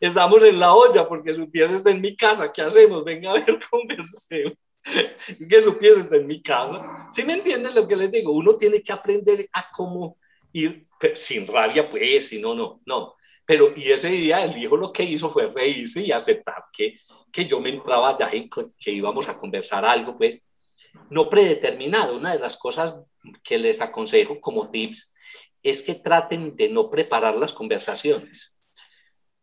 estamos 0.00 0.42
en 0.42 0.58
la 0.58 0.74
olla 0.74 1.06
porque 1.08 1.34
su 1.34 1.50
pieza 1.50 1.76
está 1.76 1.90
en 1.90 2.00
mi 2.00 2.16
casa. 2.16 2.50
¿Qué 2.52 2.62
hacemos? 2.62 3.04
Venga 3.04 3.30
a 3.30 3.34
ver, 3.34 3.58
conversemos. 3.70 4.54
Es 5.28 5.48
que 5.48 5.62
su 5.62 5.76
pieza 5.78 6.00
está 6.00 6.16
en 6.16 6.26
mi 6.26 6.42
casa. 6.42 7.08
¿Sí 7.10 7.24
me 7.24 7.34
entienden 7.34 7.74
lo 7.74 7.86
que 7.88 7.96
les 7.96 8.10
digo? 8.10 8.32
Uno 8.32 8.56
tiene 8.56 8.82
que 8.82 8.92
aprender 8.92 9.48
a 9.52 9.70
cómo 9.70 10.16
ir 10.52 10.86
sin 11.14 11.46
rabia, 11.46 11.90
pues, 11.90 12.28
si 12.28 12.40
no, 12.40 12.54
no, 12.54 12.80
no. 12.86 13.15
Pero, 13.46 13.72
y 13.76 13.92
ese 13.92 14.08
día 14.08 14.44
el 14.44 14.56
hijo 14.60 14.76
lo 14.76 14.92
que 14.92 15.04
hizo 15.04 15.30
fue 15.30 15.46
reírse 15.46 16.02
y 16.02 16.10
aceptar 16.10 16.64
que, 16.72 16.96
que 17.32 17.46
yo 17.46 17.60
me 17.60 17.70
entraba 17.70 18.16
ya 18.16 18.34
y 18.34 18.50
que 18.50 18.90
íbamos 18.90 19.28
a 19.28 19.36
conversar 19.36 19.84
algo, 19.84 20.18
pues, 20.18 20.42
no 21.10 21.30
predeterminado. 21.30 22.16
Una 22.16 22.32
de 22.32 22.40
las 22.40 22.56
cosas 22.56 22.96
que 23.44 23.58
les 23.58 23.80
aconsejo 23.80 24.40
como 24.40 24.70
tips 24.70 25.14
es 25.62 25.82
que 25.82 25.94
traten 25.94 26.56
de 26.56 26.68
no 26.68 26.90
preparar 26.90 27.36
las 27.36 27.52
conversaciones. 27.52 28.58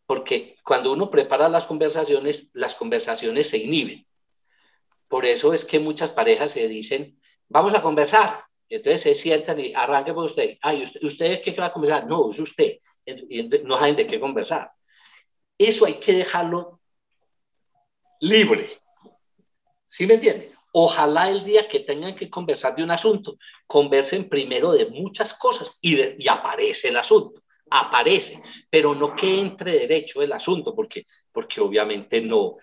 Porque 0.05 0.57
cuando 0.63 0.91
uno 0.91 1.09
prepara 1.09 1.47
las 1.47 1.65
conversaciones, 1.65 2.51
las 2.53 2.75
conversaciones 2.75 3.49
se 3.49 3.57
inhiben. 3.57 4.05
Por 5.07 5.25
eso 5.25 5.53
es 5.53 5.63
que 5.63 5.79
muchas 5.79 6.11
parejas 6.11 6.51
se 6.51 6.67
dicen, 6.67 7.19
vamos 7.47 7.73
a 7.73 7.81
conversar, 7.81 8.45
entonces 8.69 9.01
se 9.01 9.15
sientan 9.15 9.59
y 9.59 9.73
arranque 9.73 10.13
por 10.13 10.25
usted. 10.25 10.57
Ay, 10.61 10.83
¿usted, 10.83 11.03
¿usted 11.03 11.41
qué 11.41 11.51
va 11.53 11.67
a 11.67 11.73
conversar? 11.73 12.07
No, 12.07 12.29
es 12.29 12.39
usted. 12.39 12.77
Y 13.05 13.43
no 13.63 13.77
hay 13.77 13.95
de 13.95 14.07
qué 14.07 14.19
conversar. 14.19 14.71
Eso 15.57 15.85
hay 15.85 15.95
que 15.95 16.13
dejarlo 16.13 16.79
libre. 18.19 18.69
¿Sí 19.85 20.05
me 20.05 20.15
entiende? 20.15 20.51
Ojalá 20.71 21.29
el 21.29 21.43
día 21.43 21.67
que 21.67 21.81
tengan 21.81 22.15
que 22.15 22.29
conversar 22.29 22.75
de 22.75 22.83
un 22.83 22.89
asunto, 22.89 23.37
conversen 23.67 24.27
primero 24.27 24.71
de 24.71 24.87
muchas 24.87 25.35
cosas 25.35 25.77
y, 25.81 26.23
y 26.23 26.27
aparece 26.27 26.87
el 26.87 26.97
asunto. 26.97 27.43
Aparece, 27.69 28.41
pero 28.69 28.95
no 28.95 29.15
que 29.15 29.39
entre 29.39 29.73
derecho 29.73 30.21
el 30.21 30.31
asunto, 30.31 30.75
porque, 30.75 31.05
porque 31.31 31.61
obviamente 31.61 32.21
no, 32.21 32.57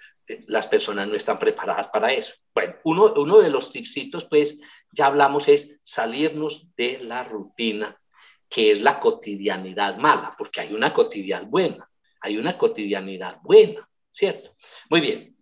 las 0.47 0.67
personas 0.67 1.09
no 1.09 1.15
están 1.15 1.39
preparadas 1.39 1.89
para 1.89 2.13
eso. 2.13 2.35
Bueno, 2.55 2.75
uno, 2.85 3.13
uno 3.17 3.39
de 3.39 3.51
los 3.51 3.71
tipsitos, 3.71 4.25
pues, 4.25 4.61
ya 4.93 5.07
hablamos, 5.07 5.49
es 5.49 5.81
salirnos 5.83 6.75
de 6.77 6.99
la 6.99 7.25
rutina, 7.25 8.01
que 8.49 8.71
es 8.73 8.83
la 8.83 8.99
cotidianidad 8.99 9.97
mala, 9.97 10.33
porque 10.37 10.61
hay 10.61 10.75
una 10.75 10.93
cotidianidad 10.93 11.49
buena, 11.49 11.89
hay 12.21 12.37
una 12.37 12.59
cotidianidad 12.59 13.41
buena, 13.43 13.89
¿cierto? 14.11 14.55
Muy 14.89 15.01
bien. 15.01 15.37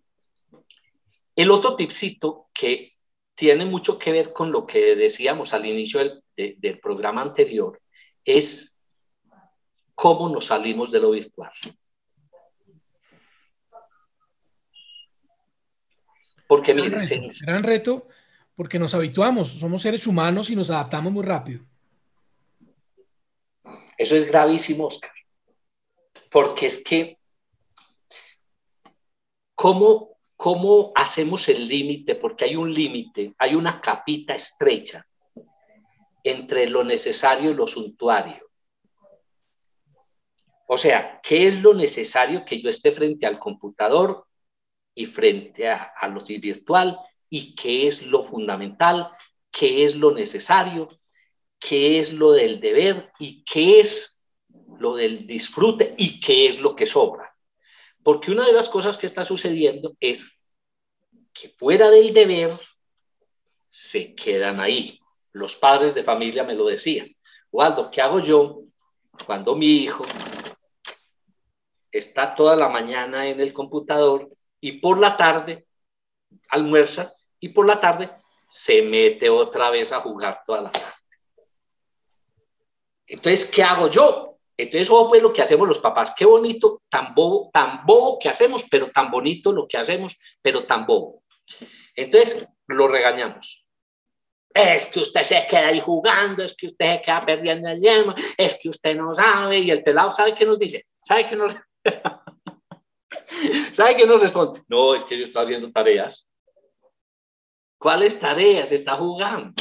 El 1.35 1.51
otro 1.51 1.77
tipsito 1.77 2.49
que 2.53 2.97
tiene 3.35 3.65
mucho 3.65 3.99
que 3.99 4.13
ver 4.13 4.33
con 4.33 4.51
lo 4.51 4.67
que 4.67 4.97
decíamos 4.97 5.55
al 5.55 5.65
inicio 5.65 6.01
del, 6.01 6.23
del 6.59 6.81
programa 6.81 7.23
anterior 7.23 7.81
es 8.25 8.85
cómo 9.95 10.29
nos 10.29 10.47
salimos 10.47 10.91
de 10.91 11.01
lo 11.01 11.11
virtual. 11.13 11.51
Porque 16.49 16.73
gran 16.73 16.93
reto, 16.93 17.29
gran 17.47 17.63
reto 17.63 18.09
porque 18.59 18.81
nos 18.81 18.93
habituamos, 18.93 19.51
somos 19.51 19.83
seres 19.83 20.05
humanos 20.05 20.51
y 20.51 20.57
nos 20.57 20.69
adaptamos 20.69 21.13
muy 21.13 21.25
rápido. 21.25 21.65
Eso 23.97 24.17
es 24.17 24.27
gravísimo, 24.27 24.87
Oscar. 24.87 25.13
Porque 26.29 26.67
es 26.67 26.83
que, 26.83 27.21
¿cómo, 29.55 30.19
cómo 30.35 30.91
hacemos 30.97 31.49
el 31.49 31.69
límite? 31.69 32.17
Porque 32.17 32.47
hay 32.47 32.57
un 32.57 32.75
límite, 32.75 33.33
hay 33.39 33.55
una 33.55 33.81
capita 33.81 34.35
estrecha 34.35 35.07
entre 36.25 36.69
lo 36.69 36.83
necesario 36.83 37.53
y 37.53 37.55
lo 37.55 37.69
suntuario. 37.69 38.45
O 40.67 40.77
sea, 40.77 41.21
¿qué 41.23 41.47
es 41.47 41.63
lo 41.63 41.75
necesario 41.75 42.45
que 42.45 42.61
yo 42.61 42.69
esté 42.69 42.91
frente 42.91 43.25
al 43.25 43.39
computador 43.39 44.27
y 44.97 45.07
frente 45.07 45.69
a, 45.69 46.09
lo 46.09 46.25
virtual 46.25 46.99
y 47.31 47.55
qué 47.55 47.87
es 47.87 48.07
lo 48.07 48.23
fundamental, 48.23 49.11
qué 49.51 49.85
es 49.85 49.97
lo 49.97 50.13
necesario, 50.13 50.89
qué 51.59 51.99
es 51.99 52.13
lo 52.13 52.33
del 52.33 52.61
deber 52.61 53.11
y 53.19 53.45
qué 53.45 53.81
es 53.81 54.25
lo 54.79 54.95
del 54.95 55.27
disfrute 55.27 55.95
y 55.99 56.21
qué 56.21 56.47
es 56.47 56.61
lo 56.61 56.77
que 56.77 56.87
sobra. 56.87 57.35
Porque 58.03 58.31
una 58.31 58.47
de 58.47 58.53
las 58.53 58.69
cosas 58.69 58.97
que 58.97 59.07
está 59.07 59.25
sucediendo 59.25 59.97
es 60.01 60.45
que 61.33 61.49
fuera 61.51 61.91
del 61.91 62.15
deber 62.15 62.53
se 63.69 64.15
quedan 64.15 64.61
ahí. 64.61 64.99
Los 65.33 65.57
padres 65.57 65.95
de 65.95 66.03
familia 66.03 66.45
me 66.45 66.55
lo 66.55 66.67
decían. 66.67 67.15
Waldo, 67.51 67.91
¿qué 67.91 68.01
hago 68.01 68.21
yo 68.21 68.63
cuando 69.27 69.57
mi 69.57 69.67
hijo 69.67 70.05
está 71.91 72.35
toda 72.35 72.57
la 72.57 72.69
mañana 72.69 73.29
en 73.29 73.41
el 73.41 73.53
computador 73.53 74.31
y 74.61 74.81
por 74.81 74.99
la 74.99 75.17
tarde 75.17 75.67
almuerza 76.49 77.13
y 77.41 77.49
por 77.51 77.67
la 77.67 77.81
tarde 77.81 78.11
se 78.49 78.83
mete 78.83 79.29
otra 79.29 79.71
vez 79.71 79.93
a 79.93 80.01
jugar 80.01 80.43
toda 80.45 80.63
la 80.63 80.71
tarde. 80.71 80.87
Entonces, 83.07 83.51
¿qué 83.51 83.63
hago 83.63 83.89
yo? 83.89 84.39
Entonces, 84.57 84.83
eso 84.83 85.09
pues 85.09 85.23
lo 85.23 85.33
que 85.33 85.43
hacemos 85.43 85.69
los 85.69 85.79
papás. 85.79 86.13
Qué 86.17 86.25
bonito, 86.25 86.83
tan 86.89 87.15
bobo, 87.15 87.49
tan 87.53 87.87
bobo 87.87 88.19
que 88.19 88.29
hacemos, 88.29 88.65
pero 88.71 88.91
tan 88.91 89.11
bonito 89.11 89.53
lo 89.53 89.69
que 89.69 89.79
hacemos, 89.79 90.19
pero 90.43 90.67
tan 90.67 90.85
bobo. 90.85 91.23
Entonces, 91.95 92.47
lo 92.67 92.89
regañamos. 92.89 93.65
Es 94.53 94.87
que 94.87 95.01
usted 95.01 95.23
se 95.23 95.47
queda 95.49 95.69
ahí 95.69 95.81
jugando, 95.81 96.43
es 96.43 96.57
que 96.57 96.67
usted 96.67 96.97
se 96.97 97.03
queda 97.03 97.21
perdiendo 97.21 97.69
el 97.69 97.81
yema, 97.81 98.15
es 98.37 98.59
que 98.61 98.69
usted 98.69 98.97
no 98.97 99.15
sabe, 99.15 99.59
y 99.59 99.71
el 99.71 99.85
pelado 99.85 100.13
sabe 100.13 100.35
qué 100.35 100.45
nos 100.45 100.59
dice, 100.59 100.87
sabe 101.01 101.27
que 101.27 101.37
nos... 101.37 101.55
¿Sabe 103.73 103.97
qué 103.97 104.07
nos 104.07 104.21
responde? 104.21 104.63
No, 104.69 104.95
es 104.95 105.05
que 105.05 105.17
yo 105.17 105.25
estoy 105.25 105.45
haciendo 105.45 105.71
tareas. 105.71 106.28
¿Cuáles 107.79 108.19
tareas 108.19 108.73
está 108.73 108.97
jugando? 108.97 109.55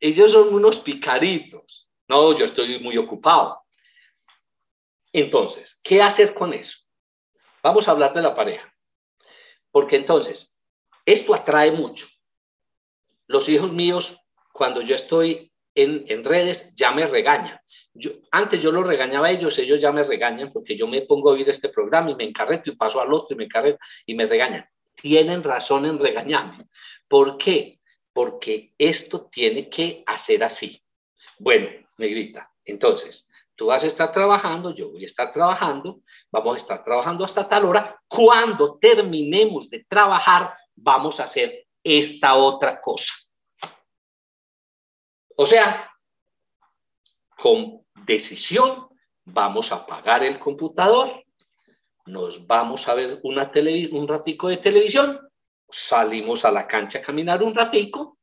ellos 0.00 0.32
son 0.32 0.52
unos 0.52 0.80
picaritos. 0.80 1.88
No, 2.08 2.34
yo 2.34 2.46
estoy 2.46 2.80
muy 2.80 2.96
ocupado. 2.96 3.62
Entonces, 5.12 5.80
¿qué 5.84 6.02
hacer 6.02 6.34
con 6.34 6.54
eso? 6.54 6.78
Vamos 7.62 7.86
a 7.86 7.92
hablar 7.92 8.14
de 8.14 8.22
la 8.22 8.34
pareja. 8.34 8.72
Porque 9.70 9.96
entonces, 9.96 10.64
esto 11.04 11.34
atrae 11.34 11.70
mucho. 11.70 12.06
Los 13.26 13.48
hijos 13.48 13.72
míos, 13.72 14.18
cuando 14.52 14.80
yo 14.80 14.96
estoy 14.96 15.52
en, 15.74 16.04
en 16.08 16.24
redes, 16.24 16.74
ya 16.74 16.90
me 16.90 17.06
regañan. 17.06 17.60
Yo, 17.92 18.12
antes 18.30 18.62
yo 18.62 18.72
los 18.72 18.86
regañaba 18.86 19.28
a 19.28 19.30
ellos, 19.30 19.58
ellos 19.58 19.80
ya 19.80 19.92
me 19.92 20.04
regañan 20.04 20.52
porque 20.52 20.76
yo 20.76 20.86
me 20.86 21.02
pongo 21.02 21.30
a 21.30 21.34
oír 21.34 21.48
este 21.48 21.68
programa 21.68 22.10
y 22.10 22.14
me 22.14 22.24
encarreto 22.24 22.70
y 22.70 22.76
paso 22.76 23.00
al 23.00 23.12
otro 23.12 23.34
y 23.34 23.38
me 23.38 23.44
encarreto 23.44 23.78
y 24.06 24.14
me 24.14 24.26
regañan. 24.26 24.64
Tienen 25.00 25.42
razón 25.42 25.86
en 25.86 25.98
regañarme. 25.98 26.68
¿Por 27.08 27.38
qué? 27.38 27.80
Porque 28.12 28.74
esto 28.76 29.28
tiene 29.30 29.68
que 29.70 30.02
hacer 30.06 30.44
así. 30.44 30.82
Bueno, 31.38 31.70
negrita, 31.96 32.52
entonces, 32.64 33.30
tú 33.56 33.66
vas 33.66 33.82
a 33.84 33.86
estar 33.86 34.12
trabajando, 34.12 34.74
yo 34.74 34.90
voy 34.90 35.02
a 35.02 35.06
estar 35.06 35.32
trabajando, 35.32 36.02
vamos 36.30 36.54
a 36.54 36.58
estar 36.58 36.84
trabajando 36.84 37.24
hasta 37.24 37.48
tal 37.48 37.64
hora. 37.64 37.98
Cuando 38.06 38.78
terminemos 38.78 39.70
de 39.70 39.84
trabajar, 39.84 40.54
vamos 40.74 41.18
a 41.18 41.24
hacer 41.24 41.66
esta 41.82 42.34
otra 42.34 42.80
cosa. 42.80 43.14
O 45.36 45.46
sea, 45.46 45.90
con 47.36 47.86
decisión 48.04 48.88
vamos 49.24 49.72
a 49.72 49.76
apagar 49.76 50.22
el 50.22 50.38
computador, 50.38 51.24
nos 52.10 52.46
vamos 52.46 52.88
a 52.88 52.94
ver 52.94 53.20
una 53.22 53.50
un 53.92 54.08
ratico 54.08 54.48
de 54.48 54.58
televisión, 54.58 55.20
salimos 55.68 56.44
a 56.44 56.50
la 56.50 56.66
cancha 56.66 56.98
a 56.98 57.02
caminar 57.02 57.42
un 57.42 57.54
ratico, 57.54 58.18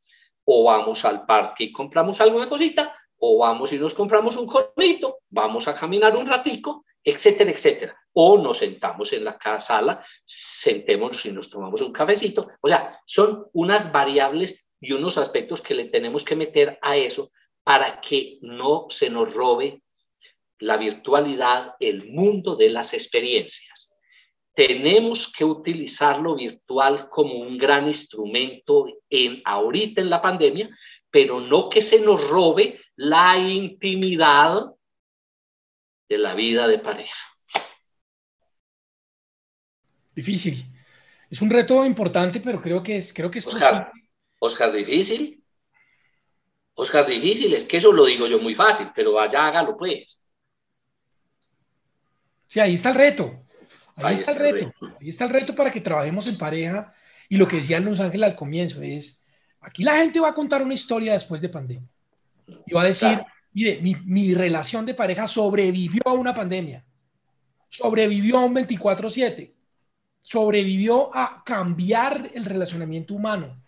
o 0.46 0.64
vamos 0.64 1.04
al 1.06 1.26
parque 1.26 1.66
y 1.66 1.72
compramos 1.72 2.22
alguna 2.22 2.48
cosita, 2.48 2.96
o 3.20 3.40
vamos 3.40 3.74
y 3.74 3.80
nos 3.80 3.94
compramos 3.94 4.38
un 4.38 4.48
conito, 4.48 5.20
vamos 5.30 5.68
a 5.68 5.76
caminar 5.76 6.16
un 6.16 6.28
ratico, 6.28 6.86
etcétera, 7.04 7.52
etcétera. 7.52 7.98
O 8.14 8.38
nos 8.38 8.60
sentamos 8.60 9.14
en 9.14 9.24
la 9.24 9.38
sala, 9.60 10.04
sentémonos 10.26 11.26
y 11.26 11.32
nos 11.32 11.50
tomamos 11.50 11.82
un 11.82 11.92
cafecito. 11.92 12.50
O 12.62 12.68
sea, 12.68 13.00
son 13.06 13.48
unas 13.54 13.92
variables 13.92 14.68
y 14.80 14.92
unos 14.92 15.18
aspectos 15.18 15.62
que 15.62 15.74
le 15.74 15.86
tenemos 15.86 16.24
que 16.24 16.36
meter 16.36 16.78
a 16.82 16.96
eso 16.98 17.32
para 17.64 18.00
que 18.00 18.38
no 18.42 18.88
se 18.90 19.10
nos 19.10 19.34
robe 19.34 19.82
la 20.60 20.78
virtualidad, 20.78 21.76
el 21.80 22.10
mundo 22.10 22.56
de 22.56 22.70
las 22.70 22.94
experiencias. 22.94 23.96
Tenemos 24.54 25.32
que 25.32 25.46
utilizar 25.46 26.20
lo 26.20 26.36
virtual 26.36 27.10
como 27.10 27.36
un 27.36 27.58
gran 27.58 27.88
instrumento 27.88 28.88
en 29.10 29.42
ahorita 29.46 30.02
en 30.02 30.10
la 30.10 30.22
pandemia, 30.22 30.70
pero 31.12 31.40
no 31.40 31.70
que 31.70 31.82
se 31.82 32.00
nos 32.00 32.28
robe 32.28 32.80
la 32.96 33.38
intimidad 33.38 34.66
de 36.10 36.18
la 36.18 36.34
vida 36.34 36.68
de 36.68 36.80
pareja. 36.80 37.18
Difícil. 40.16 40.66
Es 41.30 41.42
un 41.42 41.50
reto 41.50 41.86
importante, 41.86 42.40
pero 42.40 42.62
creo 42.62 42.82
que 42.82 42.98
es, 42.98 43.14
creo 43.14 43.30
que 43.30 43.40
es 43.40 43.48
Oscar, 43.48 43.92
Oscar, 44.40 44.72
difícil. 44.72 45.44
Oscar, 46.74 47.06
difícil. 47.06 47.54
Es 47.54 47.66
que 47.66 47.78
eso 47.78 47.92
lo 47.92 48.06
digo 48.06 48.28
yo 48.28 48.40
muy 48.40 48.56
fácil, 48.56 48.88
pero 48.96 49.14
vaya, 49.14 49.46
hágalo 49.46 49.78
pues. 49.78 50.24
Sí, 52.48 52.60
ahí 52.60 52.74
está 52.74 52.90
el 52.90 52.96
reto. 52.96 53.44
Ahí, 53.96 54.14
está, 54.14 54.32
el 54.32 54.38
reto. 54.40 54.74
Ahí 55.02 55.10
está 55.10 55.26
el 55.26 55.32
reto 55.32 55.56
para 55.56 55.72
que 55.72 55.82
trabajemos 55.82 56.28
en 56.28 56.38
pareja. 56.38 56.94
Y 57.30 57.38
lo 57.38 57.48
que 57.48 57.58
decía 57.58 57.80
Luis 57.80 58.00
Ángel 58.00 58.24
al 58.24 58.36
comienzo 58.36 58.82
es, 58.82 59.26
aquí 59.60 59.84
la 59.84 59.98
gente 59.98 60.20
va 60.20 60.30
a 60.30 60.34
contar 60.34 60.62
una 60.62 60.74
historia 60.74 61.14
después 61.14 61.42
de 61.42 61.50
pandemia. 61.50 61.90
Y 62.66 62.74
va 62.74 62.84
a 62.84 62.86
decir, 62.86 63.20
mire, 63.54 63.80
mi, 63.82 64.34
relación 64.34 64.86
de 64.86 64.94
pareja 64.94 65.28
sobrevivió 65.28 66.02
a 66.06 66.14
una 66.14 66.34
pandemia, 66.34 66.86
sobrevivió 67.68 68.38
a 68.38 68.46
un 68.46 68.54
24/7, 68.56 69.54
sobrevivió 70.22 71.14
a 71.16 71.44
cambiar 71.44 72.32
el 72.34 72.46
relacionamiento 72.46 73.14
humano. 73.14 73.62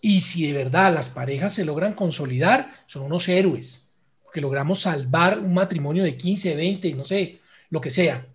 Y 0.00 0.20
si 0.20 0.46
de 0.46 0.52
verdad 0.52 0.94
las 0.94 1.08
parejas 1.08 1.54
se 1.54 1.64
logran 1.64 1.94
consolidar, 1.94 2.84
son 2.86 3.02
unos 3.02 3.28
héroes, 3.28 3.85
porque 4.36 4.42
logramos 4.42 4.80
salvar 4.80 5.38
un 5.38 5.54
matrimonio 5.54 6.04
de 6.04 6.14
15, 6.14 6.56
20, 6.56 6.92
no 6.92 7.06
sé, 7.06 7.38
lo 7.70 7.80
que 7.80 7.90
sea, 7.90 8.26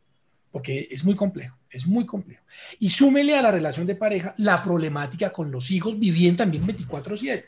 porque 0.51 0.87
es 0.89 1.03
muy 1.03 1.13
complejo, 1.13 1.55
es 1.69 1.85
muy 1.85 2.07
complejo. 2.07 2.43
Y 2.79 2.89
súmele 2.89 3.37
a 3.37 3.41
la 3.43 3.51
relación 3.51 3.85
de 3.85 3.93
pareja 3.93 4.33
la 4.37 4.63
problemática 4.63 5.31
con 5.31 5.51
los 5.51 5.69
hijos, 5.69 5.99
viviendo 5.99 6.37
también 6.41 6.65
24/7. 6.65 7.45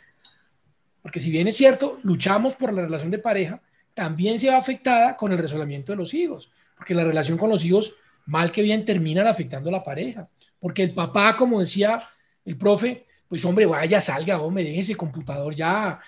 Porque 1.02 1.20
si 1.20 1.32
bien 1.32 1.48
es 1.48 1.58
cierto, 1.58 1.98
luchamos 2.04 2.54
por 2.54 2.72
la 2.74 2.84
relación 2.84 3.10
de 3.10 3.18
pareja, 3.18 3.60
también 3.96 4.38
se 4.38 4.50
va 4.50 4.58
afectada 4.58 5.18
con 5.18 5.32
el 5.32 5.40
resolvimiento 5.40 5.92
de 5.92 5.98
los 5.98 6.14
hijos, 6.14 6.52
porque 6.78 6.94
la 6.94 7.06
relación 7.06 7.40
con 7.40 7.50
los 7.50 7.66
hijos, 7.66 7.96
mal 8.28 8.52
que 8.52 8.62
bien, 8.62 8.86
terminan 8.86 9.26
afectando 9.26 9.70
a 9.70 9.74
la 9.74 9.84
pareja. 9.84 10.30
Porque 10.60 10.84
el 10.84 10.94
papá, 10.94 11.36
como 11.36 11.60
decía 11.60 12.08
el 12.46 12.56
profe, 12.56 13.08
pues 13.34 13.44
hombre, 13.46 13.66
vaya, 13.66 14.00
salga, 14.00 14.40
hombre, 14.40 14.64
deje 14.64 14.80
ese 14.82 14.96
computador 14.96 15.56
ya, 15.56 16.00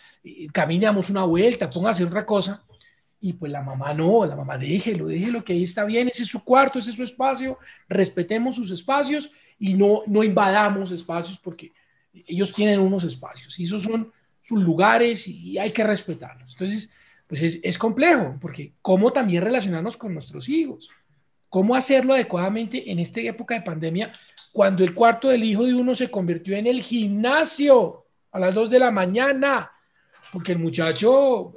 caminamos 0.54 1.10
una 1.10 1.24
vuelta, 1.24 1.68
póngase 1.68 2.04
otra 2.04 2.24
cosa. 2.24 2.64
Y 3.20 3.34
pues 3.34 3.52
la 3.52 3.64
mamá 3.64 3.96
no, 3.96 4.28
la 4.28 4.36
mamá 4.36 4.60
déjelo, 4.60 5.08
déjelo, 5.08 5.44
que 5.44 5.54
ahí 5.54 5.64
está 5.64 5.86
bien, 5.86 6.08
ese 6.08 6.22
es 6.22 6.30
su 6.30 6.44
cuarto, 6.44 6.78
ese 6.78 6.92
es 6.92 6.96
su 6.96 7.04
espacio, 7.04 7.58
respetemos 7.90 8.54
sus 8.54 8.70
espacios 8.70 9.32
y 9.58 9.74
no, 9.74 10.04
no 10.06 10.24
invadamos 10.24 10.92
espacios 10.92 11.40
porque 11.40 11.72
ellos 12.28 12.54
tienen 12.54 12.80
unos 12.80 13.04
espacios 13.04 13.58
y 13.58 13.64
esos 13.64 13.82
son 13.82 14.12
sus 14.40 14.62
lugares 14.62 15.28
y 15.28 15.58
hay 15.58 15.72
que 15.72 15.84
respetarlos. 15.84 16.52
Entonces, 16.52 16.92
pues 17.26 17.42
es, 17.42 17.60
es 17.64 17.76
complejo, 17.80 18.38
porque 18.40 18.74
cómo 18.84 19.12
también 19.12 19.44
relacionarnos 19.44 19.98
con 19.98 20.14
nuestros 20.14 20.48
hijos, 20.48 20.92
cómo 21.50 21.74
hacerlo 21.74 22.14
adecuadamente 22.14 22.92
en 22.92 23.00
esta 23.00 23.20
época 23.22 23.56
de 23.56 23.62
pandemia, 23.62 24.14
cuando 24.56 24.86
el 24.86 24.94
cuarto 24.94 25.28
del 25.28 25.44
hijo 25.44 25.66
de 25.66 25.74
uno 25.74 25.94
se 25.94 26.10
convirtió 26.10 26.56
en 26.56 26.66
el 26.66 26.82
gimnasio 26.82 28.06
a 28.32 28.40
las 28.40 28.56
2 28.56 28.70
de 28.70 28.80
la 28.80 28.90
mañana, 28.90 29.70
porque 30.32 30.54
el 30.54 30.60
muchacho 30.60 31.56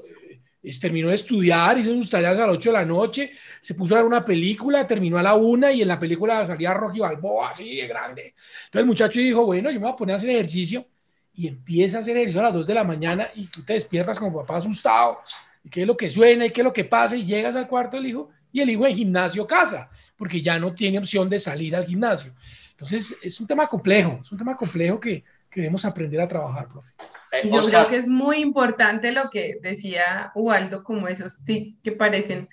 eh, 0.60 0.78
terminó 0.80 1.08
de 1.08 1.14
estudiar, 1.14 1.78
hizo 1.78 1.92
sus 1.92 2.10
tareas 2.10 2.36
a 2.40 2.48
las 2.48 2.56
8 2.56 2.70
de 2.70 2.72
la 2.72 2.84
noche, 2.84 3.30
se 3.60 3.74
puso 3.74 3.94
a 3.94 3.98
ver 3.98 4.04
una 4.04 4.24
película, 4.24 4.84
terminó 4.84 5.16
a 5.16 5.22
la 5.22 5.36
una 5.36 5.70
y 5.70 5.82
en 5.82 5.86
la 5.86 5.96
película 5.96 6.44
salía 6.44 6.74
Rocky 6.74 6.98
Balboa, 6.98 7.50
así 7.50 7.76
de 7.76 7.86
grande. 7.86 8.34
Entonces 8.64 8.80
el 8.80 8.86
muchacho 8.86 9.20
dijo, 9.20 9.46
bueno, 9.46 9.70
yo 9.70 9.78
me 9.78 9.86
voy 9.86 9.92
a 9.92 9.96
poner 9.96 10.14
a 10.14 10.16
hacer 10.16 10.30
ejercicio 10.30 10.84
y 11.34 11.46
empieza 11.46 11.98
a 11.98 12.00
hacer 12.00 12.16
ejercicio 12.16 12.40
a 12.40 12.44
las 12.46 12.54
2 12.54 12.66
de 12.66 12.74
la 12.74 12.82
mañana 12.82 13.28
y 13.36 13.46
tú 13.46 13.62
te 13.62 13.74
despiertas 13.74 14.18
como 14.18 14.40
papá 14.40 14.56
asustado, 14.56 15.20
y 15.62 15.70
qué 15.70 15.82
es 15.82 15.86
lo 15.86 15.96
que 15.96 16.10
suena 16.10 16.46
y 16.46 16.50
qué 16.50 16.62
es 16.62 16.64
lo 16.64 16.72
que 16.72 16.84
pasa 16.84 17.14
y 17.14 17.24
llegas 17.24 17.54
al 17.54 17.68
cuarto 17.68 17.96
del 17.96 18.06
hijo 18.06 18.30
y 18.50 18.60
el 18.60 18.70
hijo 18.70 18.88
en 18.88 18.96
gimnasio 18.96 19.46
casa, 19.46 19.88
porque 20.16 20.42
ya 20.42 20.58
no 20.58 20.74
tiene 20.74 20.98
opción 20.98 21.28
de 21.28 21.38
salir 21.38 21.76
al 21.76 21.84
gimnasio. 21.84 22.32
Entonces 22.78 23.18
es 23.24 23.40
un 23.40 23.46
tema 23.48 23.66
complejo, 23.66 24.20
es 24.22 24.30
un 24.30 24.38
tema 24.38 24.54
complejo 24.54 25.00
que, 25.00 25.24
queremos 25.50 25.82
debemos 25.82 25.84
aprender 25.84 26.20
a 26.20 26.28
trabajar, 26.28 26.68
profe. 26.68 26.92
Eh, 27.32 27.50
yo 27.50 27.62
creo 27.62 27.88
que 27.88 27.96
es 27.96 28.06
muy 28.06 28.38
importante 28.38 29.10
lo 29.10 29.28
que 29.30 29.58
decía 29.60 30.30
Ubaldo, 30.36 30.84
como 30.84 31.08
esos 31.08 31.44
tips 31.44 31.76
que 31.82 31.90
parecen, 31.90 32.48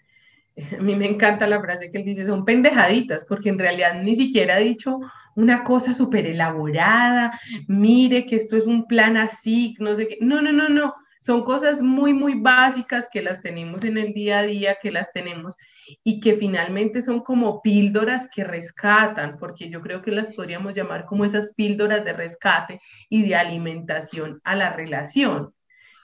a 0.79 0.81
mí 0.81 0.95
me 0.95 1.07
encanta 1.07 1.45
la 1.45 1.61
frase 1.61 1.91
que 1.91 1.99
él 1.99 2.05
dice, 2.05 2.25
son 2.25 2.43
pendejaditas, 2.43 3.25
porque 3.29 3.49
en 3.49 3.59
realidad 3.59 4.01
ni 4.01 4.15
siquiera 4.15 4.55
ha 4.55 4.59
dicho 4.59 4.99
una 5.35 5.63
cosa 5.63 5.93
súper 5.93 6.25
elaborada, 6.25 7.39
mire 7.67 8.25
que 8.25 8.37
esto 8.37 8.57
es 8.57 8.65
un 8.65 8.87
plan 8.87 9.17
así, 9.17 9.75
no 9.77 9.93
sé 9.93 10.07
qué. 10.07 10.17
No, 10.21 10.41
no, 10.41 10.51
no, 10.51 10.69
no. 10.69 10.95
Son 11.25 11.43
cosas 11.43 11.81
muy, 11.81 12.13
muy 12.13 12.35
básicas 12.35 13.09
que 13.11 13.23
las 13.23 13.41
tenemos 13.41 13.83
en 13.83 13.97
el 13.97 14.13
día 14.13 14.39
a 14.39 14.43
día, 14.43 14.77
que 14.79 14.91
las 14.91 15.11
tenemos 15.11 15.55
y 16.03 16.19
que 16.19 16.35
finalmente 16.35 17.01
son 17.01 17.21
como 17.21 17.63
píldoras 17.63 18.29
que 18.29 18.43
rescatan, 18.43 19.39
porque 19.39 19.67
yo 19.67 19.81
creo 19.81 20.03
que 20.03 20.11
las 20.11 20.31
podríamos 20.35 20.75
llamar 20.75 21.05
como 21.05 21.25
esas 21.25 21.51
píldoras 21.55 22.05
de 22.05 22.13
rescate 22.13 22.79
y 23.09 23.27
de 23.27 23.35
alimentación 23.35 24.39
a 24.43 24.55
la 24.55 24.73
relación, 24.73 25.51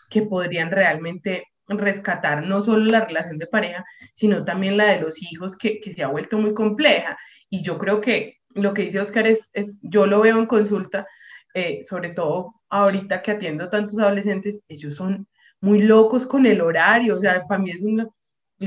que 0.09 0.23
podrían 0.23 0.71
realmente 0.71 1.43
rescatar 1.67 2.47
no 2.47 2.63
solo 2.63 2.85
la 2.85 3.05
relación 3.05 3.37
de 3.37 3.45
pareja, 3.45 3.85
sino 4.15 4.43
también 4.43 4.75
la 4.75 4.87
de 4.87 5.01
los 5.01 5.21
hijos, 5.21 5.55
que, 5.55 5.79
que 5.79 5.91
se 5.91 6.01
ha 6.01 6.07
vuelto 6.07 6.39
muy 6.39 6.55
compleja. 6.55 7.15
Y 7.47 7.61
yo 7.61 7.77
creo 7.77 8.01
que 8.01 8.39
lo 8.55 8.73
que 8.73 8.81
dice 8.81 8.99
Oscar 8.99 9.27
es, 9.27 9.51
es 9.53 9.77
yo 9.83 10.07
lo 10.07 10.21
veo 10.21 10.39
en 10.39 10.47
consulta, 10.47 11.05
eh, 11.53 11.83
sobre 11.83 12.09
todo 12.09 12.60
ahorita 12.71 13.21
que 13.21 13.31
atiendo 13.31 13.69
tantos 13.69 13.99
adolescentes, 13.99 14.63
ellos 14.67 14.95
son 14.95 15.27
muy 15.59 15.83
locos 15.83 16.25
con 16.25 16.45
el 16.45 16.61
horario, 16.61 17.17
o 17.17 17.19
sea, 17.19 17.45
para 17.47 17.61
mí 17.61 17.69
es 17.71 17.81
un, 17.81 18.09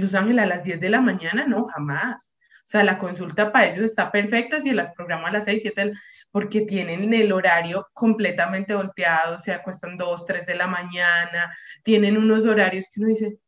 Luz 0.01 0.15
Ángel 0.15 0.39
a 0.39 0.47
las 0.47 0.65
10 0.65 0.81
de 0.81 0.91
la 0.91 1.01
mañana, 1.01 1.47
no, 1.47 1.67
jamás. 1.67 2.33
O 2.61 2.67
sea, 2.67 2.83
la 2.83 2.99
consulta 2.99 3.53
para 3.53 3.67
ellos 3.67 3.85
está 3.85 4.11
perfecta 4.11 4.61
si 4.61 4.73
las 4.73 4.93
programa 4.95 5.29
a 5.29 5.33
las 5.33 5.45
6, 5.45 5.63
7, 5.63 5.93
porque 6.31 6.63
tienen 6.63 7.13
el 7.15 7.33
horario 7.33 7.87
completamente 7.93 8.75
volteado, 8.75 9.39
se 9.39 9.53
acuestan 9.53 9.97
2, 9.97 10.27
3 10.27 10.47
de 10.47 10.55
la 10.55 10.67
mañana, 10.67 11.55
tienen 11.83 12.17
unos 12.17 12.45
horarios 12.45 12.87
que 12.93 13.01
uno 13.01 13.11
dice, 13.11 13.39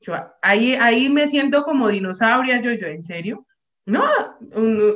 yo 0.00 0.14
ahí, 0.42 0.74
ahí 0.74 1.08
me 1.08 1.26
siento 1.26 1.64
como 1.64 1.88
dinosauria, 1.88 2.60
yo, 2.60 2.72
yo, 2.72 2.86
¿en 2.86 3.02
serio? 3.02 3.46
No, 3.84 4.04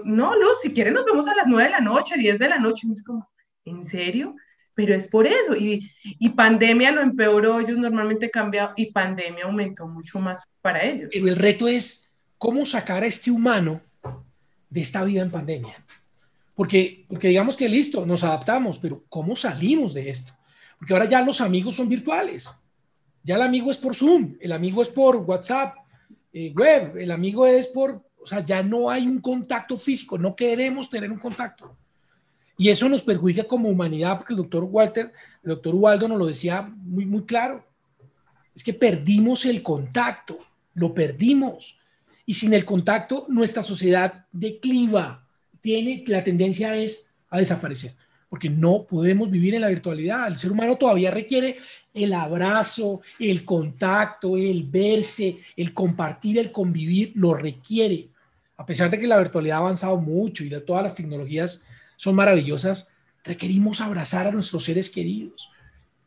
no, 0.04 0.37
Luz, 0.37 0.61
si 0.62 0.72
quieren 0.72 0.94
nos 0.94 1.04
vemos 1.04 1.26
a 1.26 1.35
las 1.35 1.46
9 1.46 1.64
de 1.64 1.70
la 1.70 1.80
noche, 1.80 2.16
10 2.16 2.38
de 2.38 2.48
la 2.48 2.59
noche. 2.59 2.87
es 2.92 3.02
como, 3.02 3.28
¿en 3.64 3.85
serio? 3.85 4.37
Pero 4.77 4.95
es 4.95 5.09
por 5.09 5.27
eso. 5.27 5.57
Y, 5.57 5.91
y 6.05 6.29
pandemia 6.29 6.93
lo 6.93 7.01
empeoró, 7.01 7.59
ellos 7.59 7.79
normalmente 7.79 8.31
cambian 8.31 8.69
y 8.77 8.93
pandemia 8.93 9.47
aumentó 9.47 9.89
mucho 9.89 10.21
más 10.21 10.45
para 10.61 10.85
ellos. 10.85 11.09
Pero 11.11 11.27
el 11.27 11.37
reto 11.37 11.67
es 11.67 12.12
cómo 12.39 12.65
sacar 12.67 13.03
a 13.03 13.07
este 13.07 13.31
humano 13.31 13.81
de 14.69 14.81
esta 14.83 15.03
vida 15.03 15.23
en 15.23 15.31
pandemia. 15.31 15.75
Porque, 16.55 17.07
porque 17.09 17.29
digamos 17.29 17.57
que 17.57 17.69
listo, 17.69 18.05
nos 18.05 18.23
adaptamos, 18.23 18.79
pero 18.79 19.03
¿cómo 19.09 19.35
salimos 19.35 19.95
de 19.95 20.11
esto? 20.11 20.35
Porque 20.79 20.93
ahora 20.93 21.07
ya 21.07 21.23
los 21.23 21.41
amigos 21.41 21.75
son 21.75 21.89
virtuales. 21.89 22.51
Ya 23.25 23.37
el 23.37 23.43
amigo 23.43 23.71
es 23.71 23.79
por 23.79 23.95
Zoom, 23.95 24.37
el 24.41 24.53
amigo 24.53 24.83
es 24.83 24.91
por 24.91 25.17
WhatsApp, 25.17 25.75
eh, 26.35 26.53
web, 26.55 26.99
el 26.99 27.11
amigo 27.11 27.47
es 27.47 27.67
por, 27.67 28.03
o 28.23 28.27
sea, 28.27 28.45
ya 28.45 28.62
no 28.62 28.91
hay 28.91 29.07
un 29.07 29.21
contacto 29.21 29.79
físico, 29.79 30.19
no 30.19 30.37
queremos 30.37 30.91
tener 30.91 31.11
un 31.11 31.19
contacto. 31.19 31.75
Y 32.59 32.71
eso 32.71 32.88
nos 32.88 33.03
perjudica 33.03 33.45
como 33.45 33.69
humanidad, 33.69 34.16
porque 34.16 34.33
el 34.33 34.38
doctor 34.38 34.64
Walter, 34.64 35.12
el 35.42 35.51
doctor 35.51 35.75
Ubaldo 35.75 36.09
nos 36.09 36.19
lo 36.19 36.27
decía 36.27 36.62
muy, 36.62 37.05
muy 37.05 37.23
claro. 37.23 37.62
Es 38.55 38.64
que 38.64 38.73
perdimos 38.73 39.45
el 39.45 39.62
contacto, 39.62 40.38
lo 40.75 40.95
perdimos. 40.95 41.77
Y 42.25 42.35
sin 42.35 42.55
el 42.55 42.64
contacto, 42.64 43.27
nuestra 43.29 43.62
sociedad 43.62 44.25
decliva, 44.33 45.23
tiene, 45.61 46.03
la 46.07 46.25
tendencia 46.25 46.75
es 46.77 47.11
a 47.29 47.38
desaparecer, 47.38 47.92
porque 48.31 48.49
no 48.49 48.85
podemos 48.85 49.31
vivir 49.31 49.55
en 49.55 49.61
la 49.61 49.69
virtualidad. 49.69 50.29
El 50.29 50.38
ser 50.38 50.51
humano 50.51 50.77
todavía 50.77 51.11
requiere 51.11 51.59
el 51.92 52.12
abrazo, 52.14 53.03
el 53.19 53.45
contacto, 53.45 54.37
el 54.37 54.64
verse, 54.64 55.38
el 55.57 55.75
compartir, 55.75 56.38
el 56.38 56.51
convivir, 56.51 57.12
lo 57.16 57.35
requiere. 57.35 58.09
A 58.57 58.64
pesar 58.64 58.90
de 58.90 58.99
que 58.99 59.07
la 59.07 59.19
virtualidad 59.19 59.59
ha 59.59 59.61
avanzado 59.61 59.99
mucho 59.99 60.45
y 60.45 60.49
de 60.49 60.61
todas 60.61 60.83
las 60.83 60.95
tecnologías 60.95 61.62
son 61.96 62.14
maravillosas, 62.14 62.92
requerimos 63.24 63.80
abrazar 63.80 64.26
a 64.26 64.32
nuestros 64.32 64.64
seres 64.64 64.88
queridos. 64.88 65.50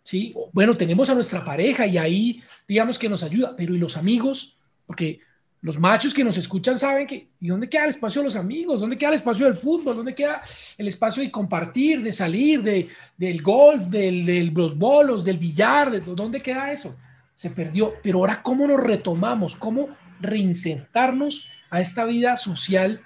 ¿sí? 0.04 0.34
Bueno, 0.54 0.78
tenemos 0.78 1.10
a 1.10 1.16
nuestra 1.16 1.44
pareja 1.44 1.86
y 1.86 1.98
ahí 1.98 2.44
digamos 2.68 2.98
que 2.98 3.10
nos 3.10 3.24
ayuda, 3.24 3.56
pero 3.56 3.76
¿y 3.76 3.78
los 3.78 3.98
amigos? 3.98 4.58
Porque 4.86 5.20
los 5.62 5.78
machos 5.78 6.14
que 6.14 6.24
nos 6.24 6.38
escuchan 6.38 6.80
saben 6.80 7.06
que, 7.06 7.28
¿y 7.40 7.48
dónde 7.48 7.70
queda 7.70 7.84
el 7.84 7.90
espacio 7.90 8.22
de 8.22 8.26
los 8.26 8.36
amigos? 8.36 8.80
¿Dónde 8.80 8.98
queda 8.98 9.10
el 9.10 9.16
espacio 9.16 9.46
del 9.46 9.56
fútbol? 9.56 9.98
¿Dónde 9.98 10.16
queda 10.16 10.42
el 10.78 10.88
espacio 10.88 11.22
de 11.22 11.30
compartir, 11.30 12.02
de 12.02 12.14
salir, 12.14 12.64
de, 12.64 12.88
del 13.18 13.42
golf, 13.42 13.84
del, 13.84 14.26
del, 14.26 14.54
los 14.54 14.78
bolos, 14.78 15.26
del 15.26 15.38
billar? 15.38 15.92
De, 15.92 16.00
¿Dónde 16.00 16.42
queda 16.42 16.72
eso? 16.72 16.96
Se 17.36 17.50
perdió. 17.50 17.96
Pero 18.02 18.20
ahora, 18.20 18.42
¿cómo 18.42 18.68
nos 18.68 18.80
retomamos? 18.80 19.58
¿Cómo 19.58 19.90
reinsertarnos 20.22 21.50
a 21.70 21.82
esta 21.82 22.06
vida 22.06 22.38
social 22.38 23.02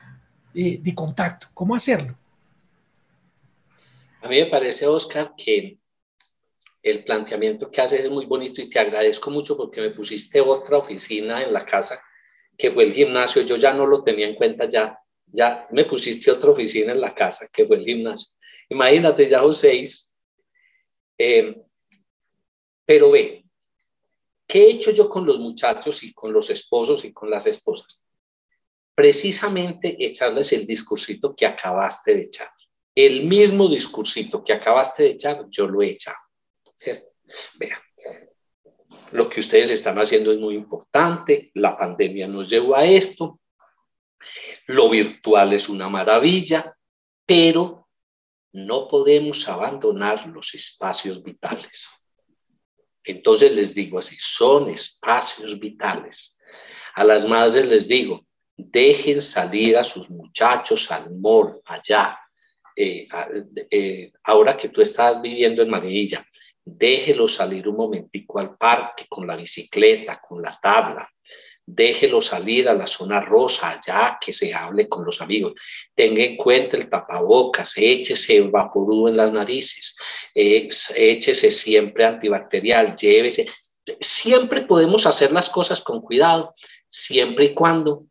eh, 0.53 0.79
de 0.81 0.93
contacto? 0.93 1.47
¿Cómo 1.55 1.75
hacerlo? 1.75 2.15
A 4.23 4.29
mí 4.29 4.39
me 4.39 4.45
parece, 4.45 4.87
Oscar, 4.87 5.33
que 5.35 5.77
el 6.81 7.03
planteamiento 7.03 7.69
que 7.69 7.81
haces 7.81 7.99
es 7.99 8.09
muy 8.09 8.25
bonito 8.25 8.61
y 8.61 8.69
te 8.69 8.79
agradezco 8.79 9.29
mucho 9.29 9.57
porque 9.57 9.81
me 9.81 9.91
pusiste 9.91 10.39
otra 10.39 10.77
oficina 10.77 11.43
en 11.43 11.51
la 11.51 11.65
casa 11.65 12.01
que 12.57 12.71
fue 12.71 12.85
el 12.85 12.93
gimnasio. 12.93 13.41
Yo 13.41 13.57
ya 13.57 13.73
no 13.73 13.85
lo 13.85 14.01
tenía 14.01 14.25
en 14.29 14.35
cuenta, 14.35 14.69
ya, 14.69 14.97
ya 15.25 15.67
me 15.71 15.83
pusiste 15.83 16.31
otra 16.31 16.51
oficina 16.51 16.93
en 16.93 17.01
la 17.01 17.13
casa 17.13 17.49
que 17.51 17.65
fue 17.65 17.75
el 17.75 17.83
gimnasio. 17.83 18.33
Imagínate, 18.69 19.27
ya 19.27 19.41
son 19.41 19.53
seis. 19.53 20.13
Eh, 21.17 21.61
pero 22.85 23.11
ve, 23.11 23.43
¿qué 24.47 24.63
he 24.63 24.71
hecho 24.71 24.91
yo 24.91 25.09
con 25.09 25.25
los 25.25 25.37
muchachos 25.37 26.01
y 26.01 26.13
con 26.13 26.31
los 26.31 26.49
esposos 26.49 27.03
y 27.03 27.11
con 27.11 27.29
las 27.29 27.45
esposas? 27.45 28.05
Precisamente 28.95 29.97
echarles 29.99 30.53
el 30.53 30.65
discursito 30.65 31.35
que 31.35 31.45
acabaste 31.45 32.15
de 32.15 32.21
echar. 32.21 32.52
El 32.95 33.25
mismo 33.25 33.67
discursito 33.67 34.43
que 34.43 34.53
acabaste 34.53 35.03
de 35.03 35.09
echar, 35.09 35.45
yo 35.49 35.67
lo 35.67 35.81
he 35.81 35.91
echado. 35.91 36.17
Vea, 37.55 37.81
lo 39.11 39.29
que 39.29 39.39
ustedes 39.39 39.71
están 39.71 39.97
haciendo 39.99 40.31
es 40.31 40.39
muy 40.39 40.55
importante, 40.55 41.51
la 41.55 41.77
pandemia 41.77 42.27
nos 42.27 42.49
llevó 42.49 42.75
a 42.75 42.85
esto, 42.85 43.39
lo 44.67 44.89
virtual 44.89 45.53
es 45.53 45.69
una 45.69 45.89
maravilla, 45.89 46.75
pero 47.25 47.89
no 48.53 48.87
podemos 48.87 49.47
abandonar 49.47 50.27
los 50.27 50.53
espacios 50.53 51.23
vitales. 51.23 51.89
Entonces 53.03 53.51
les 53.51 53.73
digo 53.73 53.99
así, 53.99 54.15
son 54.19 54.69
espacios 54.69 55.59
vitales. 55.59 56.39
A 56.95 57.03
las 57.03 57.27
madres 57.27 57.65
les 57.65 57.87
digo, 57.87 58.25
dejen 58.55 59.21
salir 59.21 59.77
a 59.77 59.83
sus 59.83 60.09
muchachos 60.09 60.89
al 60.91 61.11
mall 61.19 61.59
allá, 61.65 62.17
eh, 62.75 63.07
eh, 63.69 64.11
ahora 64.23 64.57
que 64.57 64.69
tú 64.69 64.81
estás 64.81 65.21
viviendo 65.21 65.61
en 65.61 65.69
Manilla, 65.69 66.25
déjelo 66.63 67.27
salir 67.27 67.67
un 67.67 67.75
momentico 67.75 68.39
al 68.39 68.57
parque 68.57 69.05
con 69.07 69.27
la 69.27 69.35
bicicleta, 69.35 70.19
con 70.21 70.41
la 70.41 70.57
tabla, 70.61 71.09
déjelo 71.65 72.21
salir 72.21 72.67
a 72.67 72.73
la 72.73 72.87
zona 72.87 73.19
rosa, 73.21 73.79
ya 73.85 74.17
que 74.19 74.33
se 74.33 74.53
hable 74.53 74.89
con 74.89 75.05
los 75.05 75.21
amigos. 75.21 75.53
Tenga 75.93 76.23
en 76.23 76.35
cuenta 76.35 76.77
el 76.77 76.89
tapabocas, 76.89 77.73
échese 77.77 78.41
vaporú 78.41 79.07
en 79.07 79.17
las 79.17 79.31
narices, 79.31 79.95
échese 80.33 81.51
siempre 81.51 82.05
antibacterial, 82.05 82.95
llévese. 82.95 83.45
Siempre 83.99 84.61
podemos 84.61 85.05
hacer 85.05 85.31
las 85.31 85.49
cosas 85.49 85.81
con 85.81 86.01
cuidado, 86.01 86.53
siempre 86.87 87.45
y 87.45 87.53
cuando 87.53 88.05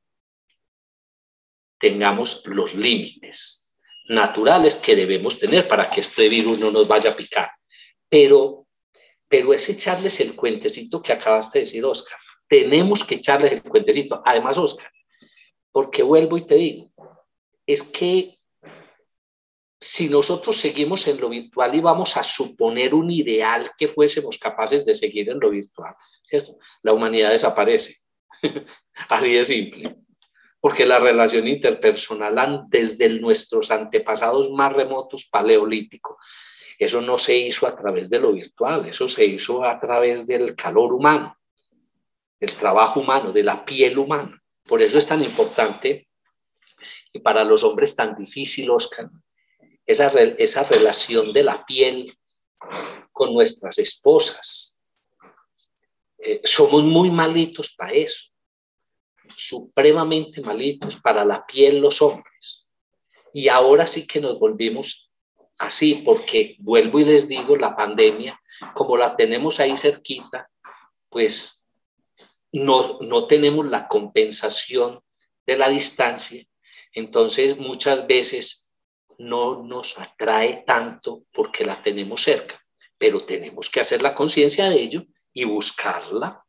tengamos 1.79 2.43
los 2.47 2.75
límites 2.75 3.62
naturales 4.09 4.77
que 4.77 4.97
debemos 4.97 5.39
tener 5.39 5.67
para 5.69 5.89
que 5.91 6.01
este 6.01 6.29
virus 6.29 6.59
no 6.59 6.71
nos 6.71 6.87
vaya 6.89 7.11
a 7.11 7.17
picar. 7.17 7.51
Pero, 8.09 8.67
pero 9.29 9.53
es 9.53 9.69
echarles 9.69 10.21
el 10.21 10.35
cuentecito 10.35 11.03
que 11.03 11.13
acabaste 11.13 11.59
de 11.59 11.65
decir, 11.65 11.85
Oscar. 11.85 12.19
Tenemos 12.49 13.05
que 13.05 13.17
echarles 13.17 13.53
el 13.53 13.63
cuentecito. 13.63 14.23
Además, 14.25 14.59
Oscar, 14.59 14.91
porque 15.71 16.03
vuelvo 16.03 16.37
y 16.37 16.47
te 16.47 16.57
digo, 16.57 16.93
es 17.67 17.83
que 17.83 18.39
si 19.81 20.09
nosotros 20.09 20.57
seguimos 20.57 21.07
en 21.09 21.21
lo 21.21 21.29
virtual 21.29 21.75
y 21.75 21.81
vamos 21.81 22.17
a 22.17 22.23
suponer 22.23 22.95
un 22.95 23.11
ideal 23.11 23.71
que 23.77 23.89
fuésemos 23.89 24.39
capaces 24.39 24.85
de 24.85 24.95
seguir 24.95 25.31
en 25.31 25.41
lo 25.41 25.51
virtual, 25.51 25.95
la 26.83 26.93
humanidad 26.93 27.31
desaparece. 27.31 27.97
Así 29.09 29.33
de 29.33 29.45
simple 29.45 30.02
porque 30.63 30.87
la 30.87 31.01
relación 31.01 31.49
interpersonal 31.49 32.67
desde 32.69 33.09
nuestros 33.09 33.73
antepasados 33.73 34.49
más 34.53 34.73
remotos, 34.73 35.27
paleolítico, 35.27 36.19
eso 36.79 37.01
no 37.01 37.19
se 37.19 37.37
hizo 37.37 37.67
a 37.67 37.75
través 37.75 38.09
de 38.09 38.21
lo 38.21 38.33
virtual, 38.33 38.87
eso 38.87 39.09
se 39.09 39.25
hizo 39.25 39.65
a 39.65 39.81
través 39.81 40.25
del 40.25 40.55
calor 40.55 40.93
humano, 40.93 41.37
del 42.39 42.53
trabajo 42.53 43.01
humano, 43.01 43.33
de 43.33 43.43
la 43.43 43.65
piel 43.65 43.99
humana. 43.99 44.41
Por 44.65 44.81
eso 44.81 44.99
es 44.99 45.07
tan 45.07 45.21
importante 45.21 46.07
y 47.13 47.19
para 47.19 47.43
los 47.43 47.65
hombres 47.65 47.97
tan 47.97 48.15
difícil, 48.15 48.71
Oscar, 48.71 49.11
esa, 49.85 50.13
esa 50.39 50.63
relación 50.63 51.33
de 51.33 51.43
la 51.43 51.67
piel 51.67 52.17
con 53.11 53.35
nuestras 53.35 53.81
esposas. 53.81 54.81
Eh, 56.19 56.41
somos 56.45 56.85
muy 56.85 57.11
malitos 57.11 57.75
para 57.75 57.95
eso 57.95 58.32
supremamente 59.37 60.41
malitos 60.41 61.01
para 61.01 61.25
la 61.25 61.45
piel 61.47 61.81
los 61.81 62.03
hombres. 62.03 62.67
Y 63.33 63.49
ahora 63.49 63.87
sí 63.87 64.07
que 64.07 64.21
nos 64.21 64.39
volvimos 64.39 65.11
así, 65.59 66.03
porque 66.05 66.57
vuelvo 66.59 67.01
y 67.01 67.05
les 67.05 67.29
digo, 67.29 67.57
la 67.57 67.77
pandemia, 67.77 68.41
como 68.75 68.97
la 68.97 69.17
tenemos 69.17 69.61
ahí 69.61 69.77
cerquita, 69.77 70.51
pues 71.09 71.69
no, 72.53 72.99
no 73.01 73.27
tenemos 73.27 73.67
la 73.67 73.89
compensación 73.89 75.01
de 75.47 75.57
la 75.57 75.69
distancia. 75.69 76.45
Entonces 76.93 77.59
muchas 77.59 78.07
veces 78.07 78.75
no 79.19 79.63
nos 79.63 79.99
atrae 79.99 80.65
tanto 80.67 81.25
porque 81.33 81.65
la 81.65 81.83
tenemos 81.83 82.23
cerca, 82.23 82.61
pero 82.99 83.21
tenemos 83.21 83.71
que 83.71 83.81
hacer 83.81 84.03
la 84.03 84.15
conciencia 84.15 84.69
de 84.69 84.81
ello 84.81 85.05
y 85.33 85.45
buscarla 85.45 86.45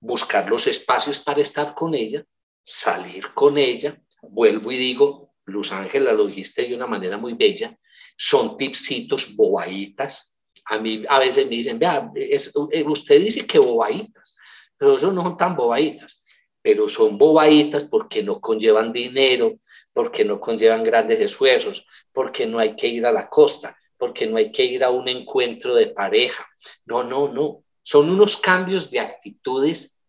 buscar 0.00 0.48
los 0.48 0.66
espacios 0.66 1.20
para 1.20 1.42
estar 1.42 1.74
con 1.74 1.94
ella, 1.94 2.24
salir 2.62 3.32
con 3.34 3.58
ella. 3.58 4.00
Vuelvo 4.22 4.72
y 4.72 4.76
digo, 4.76 5.34
Luz 5.44 5.72
Ángela 5.72 6.12
lo 6.12 6.26
dijiste 6.26 6.66
de 6.66 6.74
una 6.74 6.86
manera 6.86 7.16
muy 7.16 7.34
bella, 7.34 7.76
son 8.16 8.56
tipsitos 8.56 9.34
bobaditas. 9.36 10.38
A 10.66 10.78
mí 10.78 11.04
a 11.08 11.18
veces 11.18 11.46
me 11.46 11.56
dicen, 11.56 11.78
vea, 11.78 12.10
eh, 12.14 12.84
usted 12.86 13.20
dice 13.20 13.46
que 13.46 13.58
bobaditas, 13.58 14.36
pero 14.76 14.96
eso 14.96 15.12
no 15.12 15.22
son 15.22 15.36
tan 15.36 15.56
bobaditas, 15.56 16.22
pero 16.60 16.88
son 16.88 17.16
bobaditas 17.16 17.84
porque 17.84 18.22
no 18.22 18.40
conllevan 18.40 18.92
dinero, 18.92 19.56
porque 19.92 20.24
no 20.24 20.38
conllevan 20.38 20.84
grandes 20.84 21.20
esfuerzos, 21.20 21.86
porque 22.12 22.46
no 22.46 22.58
hay 22.58 22.76
que 22.76 22.88
ir 22.88 23.06
a 23.06 23.12
la 23.12 23.28
costa, 23.28 23.76
porque 23.96 24.26
no 24.26 24.36
hay 24.36 24.52
que 24.52 24.64
ir 24.64 24.84
a 24.84 24.90
un 24.90 25.08
encuentro 25.08 25.74
de 25.74 25.88
pareja. 25.88 26.46
No, 26.84 27.02
no, 27.02 27.28
no 27.32 27.64
son 27.88 28.10
unos 28.10 28.36
cambios 28.36 28.90
de 28.90 29.00
actitudes 29.00 30.04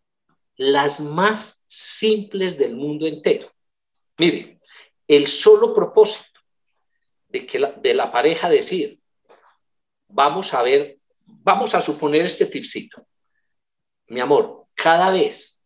las 0.56 1.00
más 1.00 1.64
simples 1.66 2.58
del 2.58 2.76
mundo 2.76 3.06
entero. 3.06 3.50
Mire, 4.18 4.60
el 5.08 5.26
solo 5.28 5.74
propósito 5.74 6.40
de, 7.28 7.46
que 7.46 7.58
la, 7.58 7.72
de 7.72 7.94
la 7.94 8.12
pareja 8.12 8.50
decir, 8.50 9.00
vamos 10.08 10.52
a 10.52 10.62
ver, 10.62 10.98
vamos 11.24 11.74
a 11.74 11.80
suponer 11.80 12.20
este 12.26 12.44
tipcito. 12.44 13.02
Mi 14.08 14.20
amor, 14.20 14.66
cada 14.74 15.10
vez, 15.10 15.64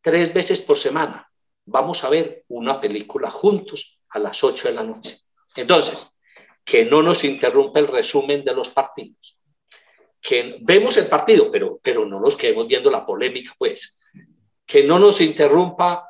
tres 0.00 0.34
veces 0.34 0.60
por 0.60 0.76
semana, 0.76 1.30
vamos 1.66 2.02
a 2.02 2.08
ver 2.08 2.44
una 2.48 2.80
película 2.80 3.30
juntos 3.30 4.00
a 4.08 4.18
las 4.18 4.42
8 4.42 4.70
de 4.70 4.74
la 4.74 4.82
noche. 4.82 5.20
Entonces, 5.54 6.18
que 6.64 6.84
no 6.84 7.00
nos 7.00 7.22
interrumpa 7.22 7.78
el 7.78 7.86
resumen 7.86 8.44
de 8.44 8.52
los 8.52 8.70
partidos. 8.70 9.36
Que 10.26 10.58
vemos 10.60 10.96
el 10.96 11.06
partido, 11.06 11.52
pero, 11.52 11.78
pero 11.80 12.04
no 12.04 12.18
nos 12.18 12.34
quedemos 12.34 12.66
viendo 12.66 12.90
la 12.90 13.06
polémica, 13.06 13.54
pues. 13.56 14.00
Que 14.66 14.82
no 14.82 14.98
nos 14.98 15.20
interrumpa 15.20 16.04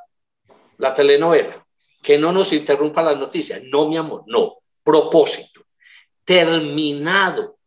la 0.79 0.94
telenovela, 0.94 1.66
que 2.02 2.16
no 2.16 2.33
nos 2.33 2.50
interrumpa 2.55 3.02
las 3.02 3.18
noticias. 3.18 3.62
No, 3.64 3.88
mi 3.88 3.98
amor, 3.98 4.22
no. 4.26 4.57
Propósito. 4.83 5.66
Terminado 6.24 7.59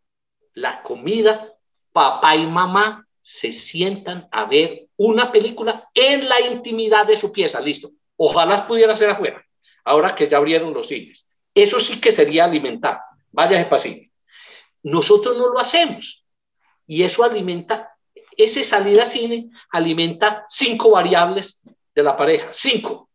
la 0.56 0.82
comida, 0.82 1.54
papá 1.92 2.36
y 2.36 2.48
mamá 2.48 3.06
se 3.22 3.52
sientan 3.52 4.28
a 4.32 4.46
ver 4.46 4.88
una 4.98 5.32
película 5.32 5.88
en 5.94 6.28
la 6.28 6.42
intimidad 6.42 7.06
de 7.06 7.16
su 7.16 7.32
pieza. 7.32 7.60
Listo. 7.62 7.92
Ojalá 8.18 8.68
pudiera 8.68 8.96
ser 8.96 9.12
afuera, 9.12 9.46
ahora 9.86 10.16
que 10.16 10.28
ya 10.28 10.38
abrieron 10.38 10.74
los 10.74 10.88
cines. 10.88 11.40
Eso 11.54 11.80
sí 11.80 12.02
que 12.02 12.12
sería 12.12 12.46
alimentar. 12.46 13.02
Vaya 13.32 13.70
pasillo. 13.70 14.10
Nosotros 14.84 15.38
no 15.38 15.50
lo 15.50 15.60
hacemos. 15.60 16.19
Y 16.90 17.04
eso 17.04 17.24
alimenta, 17.24 17.96
ese 18.36 18.64
salir 18.64 19.00
a 19.00 19.06
cine 19.06 19.52
alimenta 19.72 20.44
cinco 20.50 20.90
variables 20.90 21.64
de 21.94 22.02
la 22.02 22.18
pareja. 22.18 22.50
Cinco. 22.52 23.12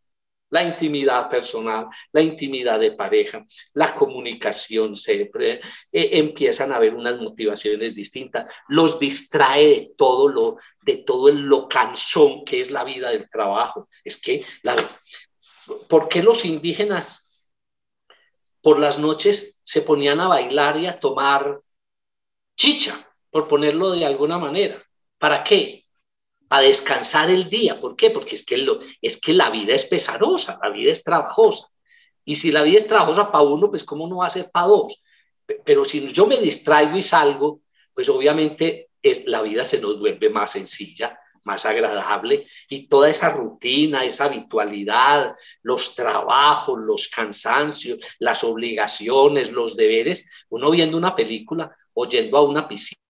La 0.49 0.63
intimidad 0.63 1.27
personal, 1.27 1.87
la 2.13 2.21
intimidad 2.21 2.79
de 2.79 2.93
pareja, 2.93 3.43
la 3.73 3.93
comunicación, 3.93 4.95
se 4.95 5.29
eh, 5.39 5.61
empiezan 5.91 6.71
a 6.71 6.77
haber 6.77 6.95
unas 6.95 7.19
motivaciones 7.19 7.93
distintas, 7.93 8.49
los 8.69 8.97
distrae 8.97 9.67
de 9.67 9.91
todo 9.97 10.29
lo, 10.29 10.57
de 10.81 10.97
todo 11.05 11.29
lo 11.33 11.67
cansón 11.67 12.45
que 12.45 12.61
es 12.61 12.71
la 12.71 12.85
vida 12.85 13.09
del 13.09 13.29
trabajo. 13.29 13.89
Es 14.05 14.15
que, 14.21 14.45
la, 14.61 14.77
¿por 15.89 16.07
qué 16.07 16.23
los 16.23 16.45
indígenas 16.45 17.45
por 18.61 18.79
las 18.79 18.99
noches 18.99 19.59
se 19.65 19.81
ponían 19.81 20.21
a 20.21 20.29
bailar 20.29 20.77
y 20.79 20.85
a 20.85 20.97
tomar 20.97 21.59
chicha, 22.55 22.95
por 23.35 23.49
ponerlo 23.49 23.91
de 23.91 24.05
alguna 24.05 24.37
manera. 24.37 24.81
¿Para 25.17 25.43
qué? 25.43 25.83
Para 26.47 26.61
descansar 26.61 27.29
el 27.29 27.49
día. 27.49 27.81
¿Por 27.81 27.97
qué? 27.97 28.09
Porque 28.09 28.33
es 28.35 28.45
que, 28.45 28.65
es 29.01 29.19
que 29.19 29.33
la 29.33 29.49
vida 29.49 29.75
es 29.75 29.83
pesarosa, 29.83 30.57
la 30.63 30.69
vida 30.69 30.89
es 30.89 31.03
trabajosa. 31.03 31.67
Y 32.23 32.35
si 32.37 32.49
la 32.53 32.63
vida 32.63 32.77
es 32.77 32.87
trabajosa 32.87 33.33
para 33.33 33.43
uno, 33.43 33.69
pues 33.69 33.83
¿cómo 33.83 34.07
no 34.07 34.19
va 34.19 34.27
a 34.27 34.29
ser 34.29 34.49
para 34.53 34.67
dos? 34.67 35.03
Pero 35.65 35.83
si 35.83 36.07
yo 36.13 36.27
me 36.27 36.37
distraigo 36.37 36.95
y 36.95 37.01
salgo, 37.01 37.59
pues 37.93 38.07
obviamente 38.07 38.91
es, 39.01 39.25
la 39.25 39.41
vida 39.41 39.65
se 39.65 39.81
nos 39.81 39.99
vuelve 39.99 40.29
más 40.29 40.51
sencilla 40.51 41.19
más 41.43 41.63
agradable 41.67 42.47
y 42.69 42.87
toda 42.87 43.07
esa 43.07 43.29
rutina, 43.29 44.03
esa 44.03 44.25
habitualidad, 44.25 45.35
los 45.61 45.93
trabajos, 45.93 46.79
los 46.79 47.07
cansancios, 47.09 47.99
las 48.17 48.43
obligaciones, 48.43 49.51
los 49.51 49.75
deberes, 49.75 50.27
uno 50.49 50.71
viendo 50.71 50.97
una 50.97 51.15
película 51.15 51.69
o 51.93 52.07
yendo 52.07 52.37
a 52.37 52.41
una 52.41 52.67
piscina 52.67 53.04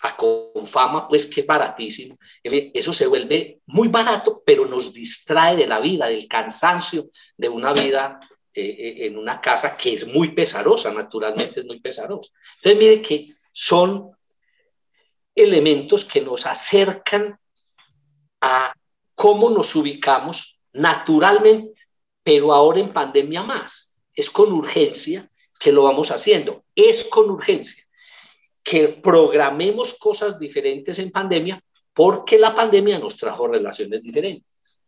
a 0.00 0.16
con 0.16 0.66
fama, 0.66 1.08
pues 1.08 1.26
que 1.26 1.40
es 1.40 1.46
baratísimo, 1.46 2.16
eso 2.42 2.92
se 2.92 3.06
vuelve 3.06 3.60
muy 3.66 3.88
barato, 3.88 4.42
pero 4.44 4.66
nos 4.66 4.92
distrae 4.92 5.56
de 5.56 5.66
la 5.66 5.80
vida, 5.80 6.06
del 6.06 6.28
cansancio 6.28 7.08
de 7.36 7.48
una 7.48 7.72
vida 7.72 8.20
eh, 8.52 8.62
eh, 8.62 9.06
en 9.06 9.18
una 9.18 9.40
casa 9.40 9.76
que 9.76 9.94
es 9.94 10.06
muy 10.06 10.32
pesarosa, 10.32 10.92
naturalmente 10.92 11.60
es 11.60 11.66
muy 11.66 11.80
pesarosa. 11.80 12.30
Entonces, 12.56 12.78
mire 12.78 13.02
que 13.02 13.28
son 13.52 14.10
elementos 15.34 16.04
que 16.04 16.20
nos 16.20 16.46
acercan 16.46 17.38
a 18.40 18.72
cómo 19.14 19.50
nos 19.50 19.74
ubicamos 19.74 20.60
naturalmente, 20.72 21.72
pero 22.22 22.52
ahora 22.52 22.80
en 22.80 22.92
pandemia 22.92 23.42
más. 23.42 24.02
Es 24.14 24.30
con 24.30 24.52
urgencia 24.52 25.30
que 25.58 25.72
lo 25.72 25.82
vamos 25.84 26.10
haciendo, 26.10 26.64
es 26.74 27.04
con 27.04 27.30
urgencia 27.30 27.85
que 28.66 28.88
programemos 28.88 29.94
cosas 29.94 30.40
diferentes 30.40 30.98
en 30.98 31.12
pandemia 31.12 31.62
porque 31.94 32.36
la 32.36 32.52
pandemia 32.52 32.98
nos 32.98 33.16
trajo 33.16 33.46
relaciones 33.46 34.02
diferentes. 34.02 34.80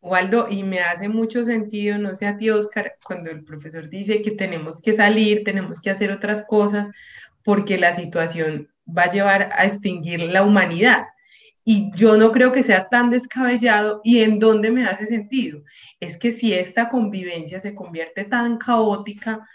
Waldo, 0.00 0.48
y 0.48 0.62
me 0.62 0.78
hace 0.78 1.08
mucho 1.08 1.44
sentido, 1.44 1.98
no 1.98 2.14
sé 2.14 2.26
a 2.26 2.36
ti, 2.36 2.50
Oscar, 2.50 2.94
cuando 3.04 3.30
el 3.30 3.42
profesor 3.42 3.88
dice 3.90 4.22
que 4.22 4.30
tenemos 4.30 4.80
que 4.80 4.92
salir, 4.92 5.42
tenemos 5.42 5.80
que 5.80 5.90
hacer 5.90 6.12
otras 6.12 6.46
cosas, 6.46 6.88
porque 7.42 7.78
la 7.78 7.92
situación 7.94 8.68
va 8.86 9.02
a 9.02 9.10
llevar 9.10 9.50
a 9.52 9.66
extinguir 9.66 10.20
la 10.20 10.44
humanidad. 10.44 11.08
Y 11.64 11.90
yo 11.96 12.16
no 12.16 12.30
creo 12.30 12.52
que 12.52 12.62
sea 12.62 12.88
tan 12.88 13.10
descabellado 13.10 14.00
y 14.04 14.20
en 14.20 14.38
dónde 14.38 14.70
me 14.70 14.86
hace 14.86 15.06
sentido. 15.06 15.64
Es 15.98 16.16
que 16.16 16.30
si 16.30 16.54
esta 16.54 16.88
convivencia 16.88 17.58
se 17.58 17.74
convierte 17.74 18.24
tan 18.24 18.56
caótica, 18.56 19.46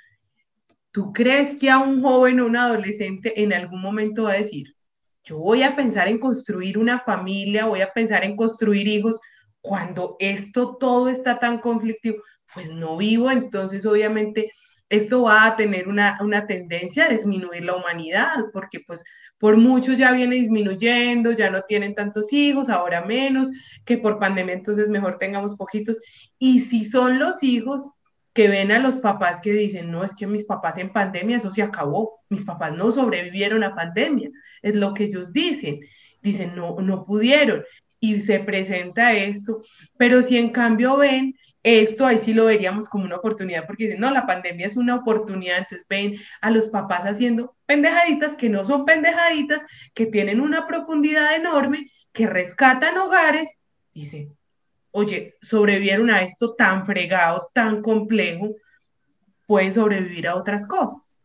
¿tú 0.93 1.11
crees 1.11 1.55
que 1.55 1.69
a 1.69 1.79
un 1.79 2.01
joven 2.01 2.39
o 2.39 2.45
un 2.45 2.55
adolescente 2.55 3.41
en 3.41 3.51
algún 3.51 3.81
momento 3.81 4.23
va 4.23 4.33
a 4.33 4.37
decir, 4.37 4.75
yo 5.23 5.39
voy 5.39 5.63
a 5.63 5.75
pensar 5.75 6.07
en 6.07 6.19
construir 6.19 6.77
una 6.77 6.99
familia, 6.99 7.65
voy 7.65 7.81
a 7.81 7.91
pensar 7.91 8.23
en 8.23 8.35
construir 8.35 8.87
hijos, 8.87 9.19
cuando 9.59 10.15
esto 10.19 10.77
todo 10.79 11.09
está 11.09 11.39
tan 11.39 11.59
conflictivo? 11.59 12.17
Pues 12.53 12.71
no 12.71 12.95
vivo, 12.95 13.31
entonces 13.31 13.85
obviamente 13.85 14.51
esto 14.87 15.23
va 15.23 15.47
a 15.47 15.55
tener 15.55 15.87
una, 15.87 16.19
una 16.21 16.45
tendencia 16.45 17.05
a 17.05 17.09
disminuir 17.09 17.65
la 17.65 17.75
humanidad, 17.75 18.35
porque 18.53 18.81
pues 18.85 19.03
por 19.39 19.57
muchos 19.57 19.97
ya 19.97 20.11
viene 20.11 20.35
disminuyendo, 20.35 21.31
ya 21.31 21.49
no 21.49 21.63
tienen 21.63 21.95
tantos 21.95 22.31
hijos, 22.31 22.69
ahora 22.69 23.03
menos, 23.03 23.49
que 23.83 23.97
por 23.97 24.19
pandemia 24.19 24.53
entonces 24.53 24.89
mejor 24.89 25.17
tengamos 25.17 25.55
poquitos. 25.55 25.99
Y 26.37 26.59
si 26.59 26.85
son 26.85 27.17
los 27.17 27.41
hijos 27.41 27.83
que 28.33 28.47
ven 28.47 28.71
a 28.71 28.79
los 28.79 28.97
papás 28.97 29.41
que 29.41 29.51
dicen, 29.51 29.91
no, 29.91 30.03
es 30.03 30.15
que 30.15 30.27
mis 30.27 30.45
papás 30.45 30.77
en 30.77 30.91
pandemia, 30.91 31.37
eso 31.37 31.51
se 31.51 31.61
acabó, 31.61 32.21
mis 32.29 32.43
papás 32.43 32.75
no 32.75 32.91
sobrevivieron 32.91 33.63
a 33.63 33.75
pandemia, 33.75 34.31
es 34.61 34.75
lo 34.75 34.93
que 34.93 35.05
ellos 35.05 35.33
dicen, 35.33 35.81
dicen, 36.21 36.55
no, 36.55 36.75
no 36.81 37.03
pudieron. 37.03 37.63
Y 37.99 38.19
se 38.19 38.39
presenta 38.39 39.13
esto, 39.13 39.61
pero 39.97 40.21
si 40.21 40.37
en 40.37 40.49
cambio 40.49 40.97
ven 40.97 41.35
esto 41.63 42.05
ahí 42.05 42.19
sí 42.19 42.33
lo 42.33 42.45
veríamos 42.45 42.89
como 42.89 43.05
una 43.05 43.15
oportunidad, 43.15 43.65
porque 43.65 43.85
dicen, 43.85 44.01
no, 44.01 44.11
la 44.11 44.25
pandemia 44.25 44.65
es 44.65 44.75
una 44.75 44.95
oportunidad, 44.95 45.59
entonces 45.59 45.87
ven 45.87 46.17
a 46.41 46.51
los 46.51 46.67
papás 46.67 47.05
haciendo 47.05 47.55
pendejaditas 47.65 48.35
que 48.35 48.49
no 48.49 48.65
son 48.65 48.83
pendejaditas, 48.83 49.65
que 49.93 50.05
tienen 50.05 50.41
una 50.41 50.67
profundidad 50.67 51.35
enorme, 51.35 51.89
que 52.11 52.27
rescatan 52.27 52.97
hogares, 52.97 53.49
dicen, 53.93 54.35
oye, 54.93 55.35
sobrevivieron 55.41 56.09
a 56.09 56.21
esto 56.21 56.53
tan 56.53 56.85
fregado, 56.85 57.49
tan 57.53 57.81
complejo, 57.81 58.55
pueden 59.45 59.73
sobrevivir 59.73 60.27
a 60.27 60.35
otras 60.35 60.65
cosas. 60.65 61.17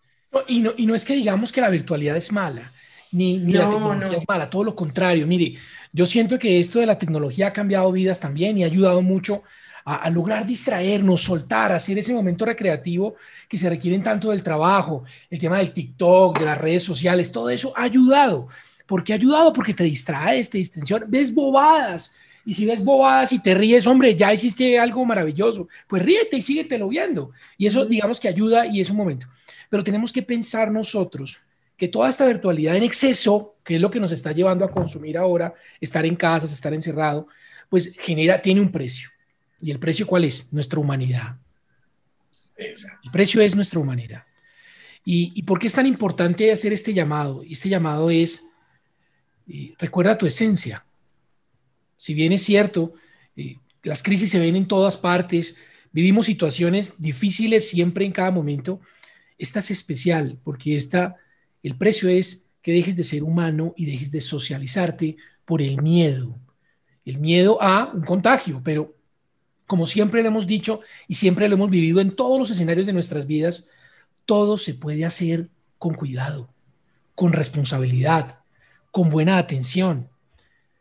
y, 0.48 0.60
no, 0.60 0.72
y 0.76 0.86
no 0.86 0.94
es 0.94 1.04
que 1.04 1.14
digamos 1.14 1.52
que 1.52 1.60
la 1.60 1.70
virtualidad 1.70 2.16
es 2.16 2.32
mala, 2.32 2.72
ni, 3.12 3.38
ni 3.38 3.52
la 3.52 3.68
tecnología 3.70 4.16
es 4.16 4.26
mala, 4.26 4.50
todo 4.50 4.64
lo 4.64 4.74
contrario. 4.74 5.26
Mire, 5.26 5.58
yo 5.92 6.06
siento 6.06 6.38
que 6.38 6.58
esto 6.58 6.80
de 6.80 6.86
la 6.86 6.98
tecnología 6.98 7.48
ha 7.48 7.52
cambiado 7.52 7.92
vidas 7.92 8.20
también 8.20 8.58
y 8.58 8.64
ha 8.64 8.66
ayudado 8.66 9.02
mucho 9.02 9.42
a, 9.84 10.10
lograr 10.10 10.44
distraernos, 10.46 11.22
soltar, 11.22 11.72
hacer 11.72 11.98
ese 11.98 12.12
momento 12.12 12.44
recreativo 12.44 13.14
que 13.48 13.56
se 13.56 13.70
requieren 13.70 14.02
tanto 14.02 14.30
del 14.30 14.42
trabajo, 14.42 15.04
el 15.30 15.38
tema 15.38 15.58
del 15.58 15.72
TikTok, 15.72 16.38
de 16.38 16.44
las 16.44 16.58
redes 16.58 16.82
sociales, 16.82 17.32
todo 17.32 17.48
eso 17.48 17.72
ha 17.74 17.84
ayudado. 17.84 18.48
¿Por 18.86 19.02
qué 19.02 19.12
ha 19.12 19.16
ayudado? 19.16 19.52
Porque 19.52 19.72
te 19.72 19.84
distraes, 19.84 20.50
te 20.50 20.58
distensión, 20.58 21.04
ves 21.08 21.34
bobadas. 21.34 22.14
Y 22.48 22.54
si 22.54 22.64
ves 22.64 22.82
bobadas 22.82 23.30
y 23.34 23.42
te 23.42 23.54
ríes, 23.54 23.86
hombre, 23.86 24.16
ya 24.16 24.32
hiciste 24.32 24.78
algo 24.78 25.04
maravilloso. 25.04 25.68
Pues 25.86 26.02
ríete 26.02 26.38
y 26.38 26.40
síguetelo 26.40 26.88
viendo. 26.88 27.32
Y 27.58 27.66
eso, 27.66 27.84
digamos 27.84 28.18
que 28.18 28.26
ayuda 28.26 28.64
y 28.64 28.80
es 28.80 28.88
un 28.88 28.96
momento. 28.96 29.26
Pero 29.68 29.84
tenemos 29.84 30.10
que 30.10 30.22
pensar 30.22 30.72
nosotros 30.72 31.40
que 31.76 31.88
toda 31.88 32.08
esta 32.08 32.24
virtualidad 32.24 32.74
en 32.74 32.84
exceso, 32.84 33.56
que 33.62 33.74
es 33.74 33.80
lo 33.82 33.90
que 33.90 34.00
nos 34.00 34.12
está 34.12 34.32
llevando 34.32 34.64
a 34.64 34.70
consumir 34.70 35.18
ahora, 35.18 35.52
estar 35.78 36.06
en 36.06 36.16
casas, 36.16 36.50
estar 36.50 36.72
encerrado, 36.72 37.28
pues 37.68 37.94
genera, 37.98 38.40
tiene 38.40 38.62
un 38.62 38.72
precio. 38.72 39.10
¿Y 39.60 39.70
el 39.70 39.78
precio 39.78 40.06
cuál 40.06 40.24
es? 40.24 40.50
Nuestra 40.50 40.80
humanidad. 40.80 41.36
El 42.56 43.10
precio 43.12 43.42
es 43.42 43.54
nuestra 43.54 43.78
humanidad. 43.78 44.24
¿Y, 45.04 45.42
por 45.42 45.58
qué 45.58 45.66
es 45.66 45.74
tan 45.74 45.86
importante 45.86 46.50
hacer 46.50 46.72
este 46.72 46.94
llamado? 46.94 47.42
Este 47.46 47.68
llamado 47.68 48.08
es, 48.08 48.42
eh, 49.46 49.74
recuerda 49.78 50.16
tu 50.16 50.24
esencia. 50.24 50.86
Si 51.98 52.14
bien 52.14 52.32
es 52.32 52.42
cierto, 52.42 52.94
eh, 53.36 53.56
las 53.82 54.02
crisis 54.02 54.30
se 54.30 54.38
ven 54.38 54.56
en 54.56 54.66
todas 54.66 54.96
partes, 54.96 55.56
vivimos 55.92 56.26
situaciones 56.26 56.94
difíciles 56.96 57.68
siempre 57.68 58.06
en 58.06 58.12
cada 58.12 58.30
momento, 58.30 58.80
esta 59.36 59.58
es 59.58 59.70
especial 59.70 60.38
porque 60.42 60.76
esta, 60.76 61.16
el 61.62 61.76
precio 61.76 62.08
es 62.08 62.46
que 62.62 62.72
dejes 62.72 62.96
de 62.96 63.04
ser 63.04 63.22
humano 63.22 63.74
y 63.76 63.86
dejes 63.86 64.10
de 64.10 64.20
socializarte 64.20 65.16
por 65.44 65.62
el 65.62 65.80
miedo. 65.82 66.38
El 67.04 67.18
miedo 67.18 67.60
a 67.62 67.92
un 67.92 68.02
contagio, 68.02 68.60
pero 68.64 68.94
como 69.66 69.86
siempre 69.86 70.22
le 70.22 70.28
hemos 70.28 70.46
dicho 70.46 70.80
y 71.06 71.14
siempre 71.14 71.48
lo 71.48 71.54
hemos 71.54 71.70
vivido 71.70 72.00
en 72.00 72.14
todos 72.14 72.38
los 72.38 72.50
escenarios 72.50 72.86
de 72.86 72.92
nuestras 72.92 73.26
vidas, 73.26 73.68
todo 74.24 74.58
se 74.58 74.74
puede 74.74 75.04
hacer 75.04 75.48
con 75.78 75.94
cuidado, 75.94 76.52
con 77.14 77.32
responsabilidad, 77.32 78.40
con 78.90 79.08
buena 79.08 79.38
atención. 79.38 80.08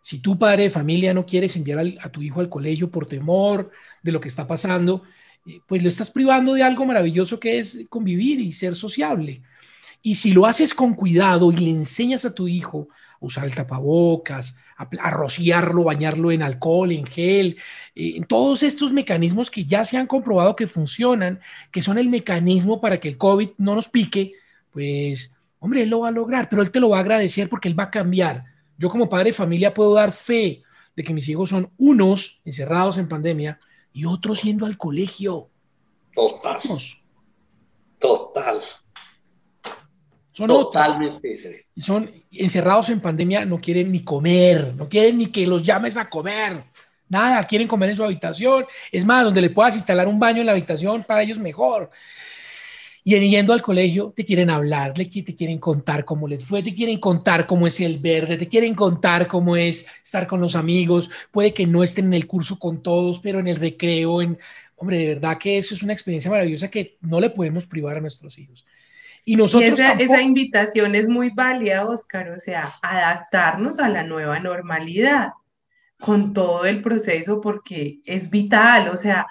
Si 0.08 0.20
tu 0.20 0.40
padre 0.40 0.64
de 0.64 0.70
familia 0.70 1.14
no 1.14 1.26
quieres 1.26 1.58
enviar 1.58 1.84
a 2.00 2.08
tu 2.08 2.22
hijo 2.22 2.40
al 2.40 2.48
colegio 2.48 2.90
por 2.90 3.06
temor 3.06 3.72
de 4.02 4.14
lo 4.14 4.22
que 4.22 4.30
está 4.30 4.48
pasando, 4.48 5.04
eh, 5.46 5.60
pues 5.68 5.84
lo 5.84 5.90
estás 5.90 6.12
privando 6.12 6.54
de 6.54 6.64
algo 6.64 6.86
maravilloso 6.86 7.42
que 7.42 7.60
es 7.60 7.86
convivir 7.90 8.40
y 8.40 8.54
ser 8.54 8.78
sociable. 8.78 9.42
Y 10.02 10.16
si 10.16 10.32
lo 10.32 10.46
haces 10.46 10.74
con 10.74 10.94
cuidado 10.94 11.52
y 11.52 11.58
le 11.58 11.72
enseñas 11.72 12.24
a 12.24 12.34
tu 12.34 12.48
hijo 12.48 12.88
a 13.20 13.26
usar 13.26 13.44
el 13.44 13.54
tapabocas, 13.54 14.58
a, 14.78 15.10
rociarlo, 15.10 15.84
bañarlo 15.84 16.32
en 16.32 16.42
alcohol, 16.42 16.94
en 16.94 17.06
gel, 17.06 17.58
eh, 17.94 18.14
en 18.16 18.24
todos 18.24 18.64
estos 18.64 18.94
mecanismos 18.94 19.52
que 19.52 19.66
ya 19.66 19.84
se 19.84 19.98
han 19.98 20.08
comprobado 20.08 20.56
que 20.56 20.68
funcionan, 20.68 21.42
que 21.70 21.82
son 21.82 21.98
el 21.98 22.08
mecanismo 22.08 22.80
para 22.80 23.02
que 23.02 23.10
el 23.10 23.18
COVID 23.18 23.50
no 23.58 23.76
nos 23.76 23.90
pique, 23.90 24.32
pues, 24.72 25.36
hombre, 25.60 25.84
él 25.84 25.90
lo 25.90 26.00
va 26.00 26.08
a 26.08 26.12
lograr, 26.12 26.48
pero 26.48 26.62
él 26.62 26.72
te 26.72 26.80
lo 26.80 26.92
va 26.92 27.00
a 27.00 27.02
agradecer 27.02 27.50
porque 27.50 27.68
él 27.68 27.78
va 27.78 27.84
a 27.84 27.92
cambiar. 27.92 28.57
Yo 28.78 28.90
como 28.90 29.10
padre 29.10 29.32
de 29.32 29.34
familia 29.34 29.74
puedo 29.74 29.94
dar 29.94 30.12
fe 30.12 30.64
de 30.96 31.04
que 31.04 31.14
mis 31.14 31.28
hijos 31.30 31.50
son 31.50 31.72
unos 31.78 32.42
encerrados 32.46 32.98
en 32.98 33.08
pandemia 33.08 33.60
y 33.94 34.06
otros 34.06 34.44
yendo 34.44 34.66
al 34.66 34.78
colegio. 34.78 35.50
Total. 36.14 36.60
Total. 38.00 38.62
Son 40.32 40.48
Totalmente 40.48 41.66
Son 41.76 42.12
encerrados 42.32 42.90
en 42.90 43.00
pandemia, 43.00 43.44
no 43.44 43.60
quieren 43.60 43.92
ni 43.92 44.04
comer, 44.04 44.76
no 44.76 44.88
quieren 44.88 45.18
ni 45.18 45.28
que 45.28 45.48
los 45.48 45.64
llames 45.64 45.98
a 45.98 46.08
comer. 46.08 46.64
Nada, 47.10 47.44
quieren 47.46 47.68
comer 47.68 47.90
en 47.90 47.96
su 47.96 48.04
habitación. 48.04 48.66
Es 48.92 49.04
más, 49.04 49.24
donde 49.24 49.42
le 49.42 49.50
puedas 49.50 49.76
instalar 49.76 50.08
un 50.08 50.20
baño 50.20 50.42
en 50.42 50.46
la 50.46 50.52
habitación, 50.52 51.04
para 51.04 51.24
ellos 51.24 51.40
mejor. 51.40 51.90
Y 53.10 53.30
yendo 53.30 53.54
al 53.54 53.62
colegio, 53.62 54.12
te 54.14 54.26
quieren 54.26 54.50
hablar, 54.50 54.94
te 54.94 55.08
quieren 55.08 55.60
contar 55.60 56.04
cómo 56.04 56.28
les 56.28 56.44
fue, 56.44 56.62
te 56.62 56.74
quieren 56.74 57.00
contar 57.00 57.48
cómo 57.48 57.66
es 57.66 57.80
el 57.80 58.00
verde, 58.00 58.36
te 58.36 58.50
quieren 58.50 58.76
contar 58.76 59.28
cómo 59.28 59.56
es 59.56 59.88
estar 60.04 60.28
con 60.28 60.42
los 60.42 60.58
amigos. 60.58 61.10
Puede 61.32 61.54
que 61.54 61.66
no 61.66 61.84
estén 61.84 62.08
en 62.08 62.16
el 62.16 62.28
curso 62.28 62.60
con 62.60 62.84
todos, 62.84 63.22
pero 63.22 63.40
en 63.40 63.48
el 63.48 63.56
recreo, 63.56 64.22
en... 64.22 64.38
Hombre, 64.76 64.98
de 64.98 65.14
verdad 65.14 65.38
que 65.38 65.58
eso 65.58 65.74
es 65.74 65.84
una 65.84 65.94
experiencia 65.94 66.30
maravillosa 66.30 66.70
que 66.70 66.98
no 67.00 67.22
le 67.22 67.30
podemos 67.30 67.66
privar 67.66 67.96
a 67.96 68.02
nuestros 68.02 68.38
hijos. 68.40 68.66
Y 69.24 69.38
nosotros. 69.38 69.80
esa, 69.80 70.22
invitación 70.22 70.94
es 70.94 71.08
muy 71.08 71.30
válida, 71.30 71.86
Oscar, 71.86 72.32
o 72.32 72.40
sea, 72.42 72.74
adaptarnos 72.82 73.80
a 73.80 73.88
la 73.88 74.04
nueva 74.04 74.42
normalidad 74.42 75.32
con 75.98 76.34
todo 76.34 76.66
el 76.66 76.82
proceso 76.82 77.40
porque 77.40 78.02
es 78.04 78.30
vital, 78.30 78.90
o 78.90 78.98
sea, 78.98 79.28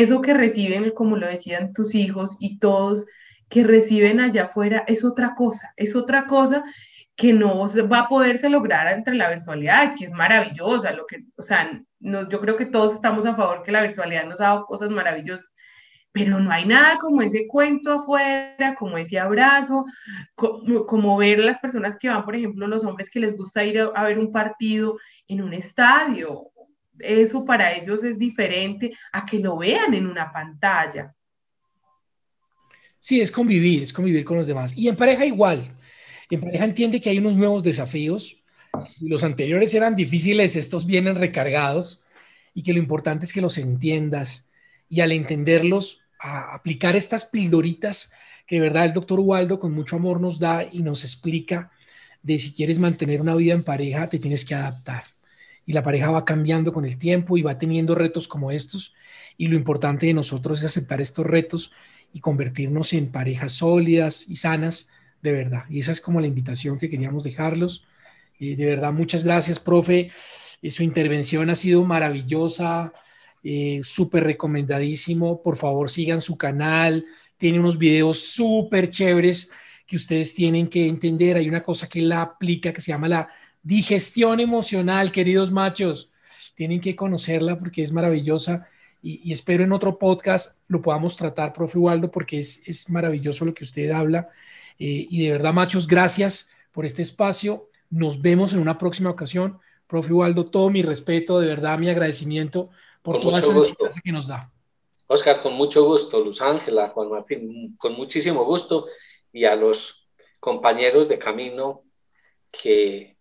eso 0.00 0.22
que 0.22 0.34
reciben, 0.34 0.90
como 0.90 1.16
lo 1.16 1.26
decían 1.26 1.72
tus 1.72 1.94
hijos 1.94 2.36
y 2.40 2.58
todos 2.58 3.04
que 3.48 3.62
reciben 3.62 4.20
allá 4.20 4.44
afuera, 4.44 4.84
es 4.86 5.04
otra 5.04 5.34
cosa, 5.34 5.74
es 5.76 5.94
otra 5.94 6.26
cosa 6.26 6.64
que 7.14 7.34
no 7.34 7.66
va 7.90 8.00
a 8.00 8.08
poderse 8.08 8.48
lograr 8.48 8.90
entre 8.92 9.14
la 9.14 9.28
virtualidad, 9.28 9.94
que 9.96 10.06
es 10.06 10.12
maravillosa, 10.12 10.92
lo 10.92 11.06
que, 11.06 11.24
o 11.36 11.42
sea, 11.42 11.70
no, 12.00 12.28
yo 12.28 12.40
creo 12.40 12.56
que 12.56 12.66
todos 12.66 12.94
estamos 12.94 13.26
a 13.26 13.34
favor 13.34 13.62
que 13.62 13.72
la 13.72 13.82
virtualidad 13.82 14.24
nos 14.24 14.40
ha 14.40 14.44
dado 14.44 14.64
cosas 14.64 14.90
maravillosas, 14.90 15.52
pero 16.12 16.38
no 16.38 16.50
hay 16.50 16.66
nada 16.66 16.98
como 16.98 17.22
ese 17.22 17.46
cuento 17.46 17.92
afuera, 17.92 18.74
como 18.78 18.98
ese 18.98 19.18
abrazo, 19.18 19.86
como, 20.34 21.16
ver 21.16 21.38
las 21.38 21.58
personas 21.58 21.98
que 21.98 22.08
van, 22.08 22.24
por 22.24 22.36
ejemplo, 22.36 22.66
los 22.66 22.84
hombres 22.84 23.10
que 23.10 23.20
les 23.20 23.36
gusta 23.36 23.64
ir 23.64 23.80
a, 23.80 24.04
ver 24.04 24.18
un 24.18 24.30
partido 24.30 24.98
en 25.26 25.42
un 25.42 25.54
estadio. 25.54 26.51
Eso 27.02 27.44
para 27.44 27.72
ellos 27.74 28.04
es 28.04 28.18
diferente 28.18 28.92
a 29.12 29.26
que 29.26 29.38
lo 29.38 29.58
vean 29.58 29.94
en 29.94 30.06
una 30.06 30.32
pantalla. 30.32 31.14
Sí, 32.98 33.20
es 33.20 33.30
convivir, 33.30 33.82
es 33.82 33.92
convivir 33.92 34.24
con 34.24 34.36
los 34.36 34.46
demás. 34.46 34.72
Y 34.76 34.88
en 34.88 34.96
pareja 34.96 35.26
igual. 35.26 35.76
En 36.30 36.40
pareja 36.40 36.64
entiende 36.64 37.00
que 37.00 37.10
hay 37.10 37.18
unos 37.18 37.36
nuevos 37.36 37.62
desafíos. 37.62 38.36
Los 39.00 39.24
anteriores 39.24 39.74
eran 39.74 39.96
difíciles, 39.96 40.56
estos 40.56 40.86
vienen 40.86 41.16
recargados 41.16 42.02
y 42.54 42.62
que 42.62 42.72
lo 42.72 42.78
importante 42.78 43.24
es 43.24 43.32
que 43.32 43.40
los 43.40 43.58
entiendas 43.58 44.48
y 44.88 45.00
al 45.00 45.12
entenderlos 45.12 46.00
a 46.18 46.54
aplicar 46.54 46.96
estas 46.96 47.24
pildoritas 47.24 48.12
que 48.46 48.56
de 48.56 48.62
verdad 48.62 48.84
el 48.84 48.92
doctor 48.92 49.20
Waldo 49.20 49.58
con 49.58 49.72
mucho 49.72 49.96
amor 49.96 50.20
nos 50.20 50.38
da 50.38 50.66
y 50.70 50.82
nos 50.82 51.04
explica 51.04 51.70
de 52.22 52.38
si 52.38 52.52
quieres 52.52 52.78
mantener 52.78 53.20
una 53.20 53.34
vida 53.34 53.54
en 53.54 53.64
pareja, 53.64 54.08
te 54.08 54.18
tienes 54.18 54.44
que 54.44 54.54
adaptar. 54.54 55.11
Y 55.66 55.72
la 55.72 55.82
pareja 55.82 56.10
va 56.10 56.24
cambiando 56.24 56.72
con 56.72 56.84
el 56.84 56.98
tiempo 56.98 57.36
y 57.36 57.42
va 57.42 57.58
teniendo 57.58 57.94
retos 57.94 58.28
como 58.28 58.50
estos. 58.50 58.94
Y 59.36 59.48
lo 59.48 59.56
importante 59.56 60.06
de 60.06 60.14
nosotros 60.14 60.60
es 60.60 60.66
aceptar 60.66 61.00
estos 61.00 61.26
retos 61.26 61.72
y 62.12 62.20
convertirnos 62.20 62.92
en 62.92 63.10
parejas 63.10 63.52
sólidas 63.52 64.28
y 64.28 64.36
sanas 64.36 64.90
de 65.22 65.32
verdad. 65.32 65.64
Y 65.70 65.80
esa 65.80 65.92
es 65.92 66.00
como 66.00 66.20
la 66.20 66.26
invitación 66.26 66.78
que 66.78 66.90
queríamos 66.90 67.24
dejarlos. 67.24 67.84
Eh, 68.38 68.56
de 68.56 68.66
verdad, 68.66 68.92
muchas 68.92 69.24
gracias, 69.24 69.58
profe. 69.58 70.10
Eh, 70.60 70.70
su 70.70 70.82
intervención 70.82 71.48
ha 71.48 71.54
sido 71.54 71.84
maravillosa 71.84 72.92
eh, 73.42 73.80
súper 73.82 74.24
recomendadísimo. 74.24 75.42
Por 75.42 75.56
favor, 75.56 75.88
sigan 75.88 76.20
su 76.20 76.36
canal. 76.36 77.06
Tiene 77.38 77.60
unos 77.60 77.78
videos 77.78 78.18
súper 78.18 78.90
chéveres 78.90 79.50
que 79.86 79.96
ustedes 79.96 80.34
tienen 80.34 80.68
que 80.68 80.86
entender. 80.86 81.36
Hay 81.36 81.48
una 81.48 81.62
cosa 81.62 81.88
que 81.88 82.00
él 82.00 82.12
aplica 82.12 82.72
que 82.72 82.80
se 82.80 82.92
llama 82.92 83.08
la 83.08 83.28
digestión 83.62 84.40
emocional, 84.40 85.12
queridos 85.12 85.50
machos. 85.50 86.12
Tienen 86.54 86.80
que 86.80 86.96
conocerla 86.96 87.58
porque 87.58 87.82
es 87.82 87.92
maravillosa 87.92 88.66
y, 89.02 89.32
espero 89.32 89.64
en 89.64 89.72
otro 89.72 89.98
podcast 89.98 90.60
lo 90.68 90.80
podamos 90.80 91.16
tratar, 91.16 91.52
profe 91.52 91.78
Waldo, 91.78 92.10
porque 92.10 92.38
es, 92.38 92.66
es 92.68 92.88
maravilloso 92.88 93.44
lo 93.44 93.52
que 93.52 93.64
usted 93.64 93.90
habla. 93.90 94.28
Eh, 94.78 95.06
y 95.10 95.24
de 95.24 95.32
verdad, 95.32 95.52
machos, 95.52 95.88
gracias 95.88 96.50
por 96.70 96.86
este 96.86 97.02
espacio. 97.02 97.68
Nos 97.90 98.22
vemos 98.22 98.52
en 98.52 98.60
una 98.60 98.78
próxima 98.78 99.10
ocasión. 99.10 99.58
Profe 99.88 100.12
Waldo, 100.12 100.44
todo 100.44 100.70
mi 100.70 100.82
respeto, 100.82 101.40
de 101.40 101.48
verdad, 101.48 101.78
mi 101.78 101.88
agradecimiento 101.88 102.70
por 103.02 103.20
con 103.20 103.32
toda 103.32 103.40
gusto. 103.40 103.88
que 104.02 104.12
nos 104.12 104.28
da. 104.28 104.50
Oscar, 105.08 105.42
con 105.42 105.54
mucho 105.54 105.84
gusto, 105.84 106.24
Luz 106.24 106.40
Ángela, 106.40 106.88
Juan 106.88 107.10
Martín, 107.10 107.76
con 107.76 107.94
muchísimo 107.94 108.44
gusto 108.44 108.86
y 109.32 109.44
a 109.44 109.56
los 109.56 110.08
compañeros 110.40 111.08
de 111.08 111.18
camino 111.18 111.82
que 112.50 113.14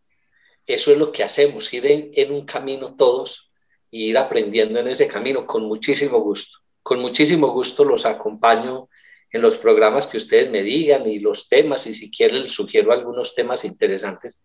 eso 0.65 0.91
es 0.91 0.97
lo 0.97 1.11
que 1.11 1.23
hacemos, 1.23 1.73
ir 1.73 1.85
en, 1.87 2.31
un 2.31 2.45
camino 2.45 2.95
todos 2.95 3.51
y 3.89 4.05
ir 4.05 4.17
aprendiendo 4.17 4.79
en 4.79 4.87
ese 4.87 5.07
camino 5.07 5.45
con 5.45 5.63
muchísimo 5.65 6.19
gusto. 6.19 6.59
Con 6.83 6.99
muchísimo 6.99 7.47
gusto 7.49 7.83
los 7.83 8.05
acompaño 8.05 8.89
en 9.31 9.41
los 9.41 9.57
programas 9.57 10.07
que 10.07 10.17
ustedes 10.17 10.49
me 10.49 10.61
digan 10.61 11.09
y 11.09 11.19
los 11.19 11.47
temas 11.47 11.87
y 11.87 11.93
si 11.93 12.09
quieren 12.09 12.43
les 12.43 12.51
sugiero 12.51 12.91
algunos 12.91 13.33
temas 13.33 13.63
interesantes 13.65 14.43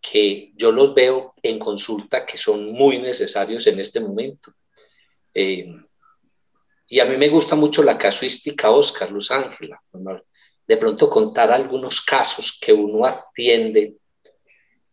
que 0.00 0.52
yo 0.54 0.70
los 0.70 0.94
veo 0.94 1.34
en 1.42 1.58
consulta 1.58 2.26
que 2.26 2.36
son 2.36 2.72
muy 2.72 2.98
necesarios 2.98 3.66
en 3.66 3.80
este 3.80 4.00
momento. 4.00 4.52
Eh, 5.32 5.66
y 6.86 7.00
a 7.00 7.06
mí 7.06 7.16
me 7.16 7.28
gusta 7.28 7.56
mucho 7.56 7.82
la 7.82 7.96
casuística, 7.96 8.70
Oscar, 8.70 9.10
Luz 9.10 9.30
Ángela, 9.30 9.82
de 10.66 10.76
pronto 10.76 11.08
contar 11.08 11.50
algunos 11.50 12.02
casos 12.02 12.58
que 12.60 12.72
uno 12.72 13.06
atiende 13.06 13.96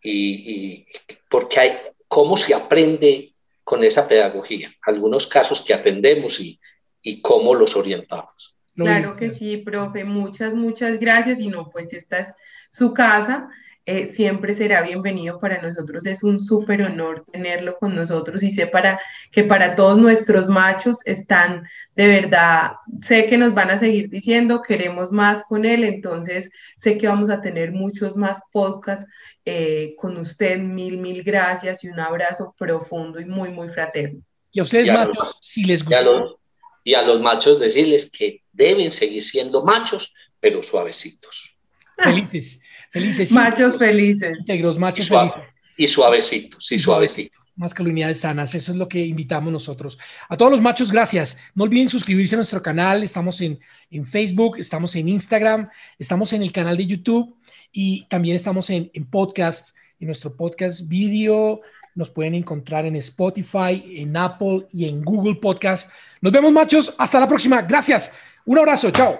y, 0.01 0.85
porque 1.29 1.59
hay, 1.59 1.77
cómo 2.07 2.37
se 2.37 2.53
aprende 2.53 3.33
con 3.63 3.83
esa 3.83 4.07
pedagogía, 4.07 4.73
algunos 4.83 5.27
casos 5.27 5.61
que 5.61 5.73
atendemos 5.73 6.39
y, 6.39 6.59
y 7.01 7.21
cómo 7.21 7.55
los 7.55 7.75
orientamos. 7.75 8.55
Claro 8.75 9.15
que 9.15 9.29
sí, 9.31 9.57
profe, 9.57 10.03
muchas, 10.03 10.53
muchas 10.53 10.99
gracias. 10.99 11.39
Y 11.39 11.47
no, 11.47 11.69
pues 11.69 11.93
esta 11.93 12.19
es 12.19 12.27
su 12.69 12.93
casa. 12.93 13.49
Eh, 13.85 14.13
siempre 14.13 14.53
será 14.53 14.83
bienvenido 14.83 15.39
para 15.39 15.61
nosotros. 15.61 16.05
Es 16.05 16.23
un 16.23 16.39
súper 16.39 16.83
honor 16.83 17.25
tenerlo 17.31 17.77
con 17.79 17.95
nosotros 17.95 18.43
y 18.43 18.51
sé 18.51 18.67
para, 18.67 19.01
que 19.31 19.43
para 19.43 19.75
todos 19.75 19.97
nuestros 19.97 20.47
machos 20.47 20.99
están 21.05 21.63
de 21.95 22.07
verdad, 22.07 22.73
sé 23.01 23.25
que 23.25 23.37
nos 23.37 23.53
van 23.53 23.69
a 23.69 23.77
seguir 23.77 24.09
diciendo, 24.09 24.61
queremos 24.61 25.11
más 25.11 25.43
con 25.43 25.65
él, 25.65 25.83
entonces 25.83 26.49
sé 26.77 26.97
que 26.97 27.07
vamos 27.07 27.29
a 27.29 27.41
tener 27.41 27.73
muchos 27.73 28.15
más 28.15 28.41
podcasts 28.51 29.05
eh, 29.43 29.93
con 29.97 30.17
usted. 30.17 30.57
Mil, 30.57 30.97
mil 30.97 31.21
gracias 31.23 31.83
y 31.83 31.89
un 31.89 31.99
abrazo 31.99 32.55
profundo 32.57 33.19
y 33.19 33.25
muy, 33.25 33.49
muy 33.49 33.67
fraterno. 33.67 34.21
Y 34.51 34.61
a 34.61 34.63
ustedes, 34.63 34.91
machos, 34.91 35.37
si 35.41 35.65
les 35.65 35.83
gusta. 35.83 36.05
y 36.83 36.93
a 36.93 37.01
los 37.01 37.21
machos 37.21 37.59
decirles 37.59 38.09
que 38.09 38.43
deben 38.51 38.91
seguir 38.91 39.23
siendo 39.23 39.63
machos, 39.63 40.13
pero 40.39 40.63
suavecitos. 40.63 41.57
Felices. 41.97 42.60
Felices. 42.91 43.31
Machos 43.31 43.77
felices. 43.77 44.37
Integros, 44.39 44.77
machos 44.77 45.07
felices. 45.07 45.41
Y 45.77 45.87
suavecitos, 45.87 46.71
y 46.71 46.77
suavecitos. 46.77 47.41
Masculinidades 47.55 48.19
sanas, 48.21 48.53
eso 48.55 48.71
es 48.71 48.77
lo 48.77 48.87
que 48.87 49.05
invitamos 49.05 49.51
nosotros. 49.51 49.97
A 50.29 50.37
todos 50.37 50.51
los 50.51 50.61
machos, 50.61 50.91
gracias. 50.91 51.37
No 51.53 51.63
olviden 51.63 51.89
suscribirse 51.89 52.35
a 52.35 52.37
nuestro 52.37 52.61
canal. 52.61 53.03
Estamos 53.03 53.39
en, 53.41 53.59
en 53.89 54.05
Facebook, 54.05 54.57
estamos 54.57 54.95
en 54.95 55.09
Instagram, 55.09 55.69
estamos 55.97 56.33
en 56.33 56.43
el 56.43 56.51
canal 56.51 56.77
de 56.77 56.85
YouTube 56.85 57.35
y 57.71 58.05
también 58.05 58.35
estamos 58.35 58.69
en, 58.69 58.89
en 58.93 59.05
podcast, 59.05 59.75
en 59.99 60.07
nuestro 60.07 60.35
podcast 60.35 60.87
vídeo. 60.87 61.61
Nos 61.93 62.09
pueden 62.09 62.35
encontrar 62.35 62.85
en 62.85 62.95
Spotify, 62.95 63.83
en 63.97 64.15
Apple 64.15 64.67
y 64.71 64.87
en 64.87 65.03
Google 65.03 65.35
Podcast. 65.35 65.91
Nos 66.21 66.31
vemos, 66.31 66.51
machos. 66.51 66.93
Hasta 66.97 67.19
la 67.19 67.27
próxima. 67.27 67.61
Gracias. 67.61 68.17
Un 68.45 68.57
abrazo. 68.59 68.91
Chao. 68.91 69.19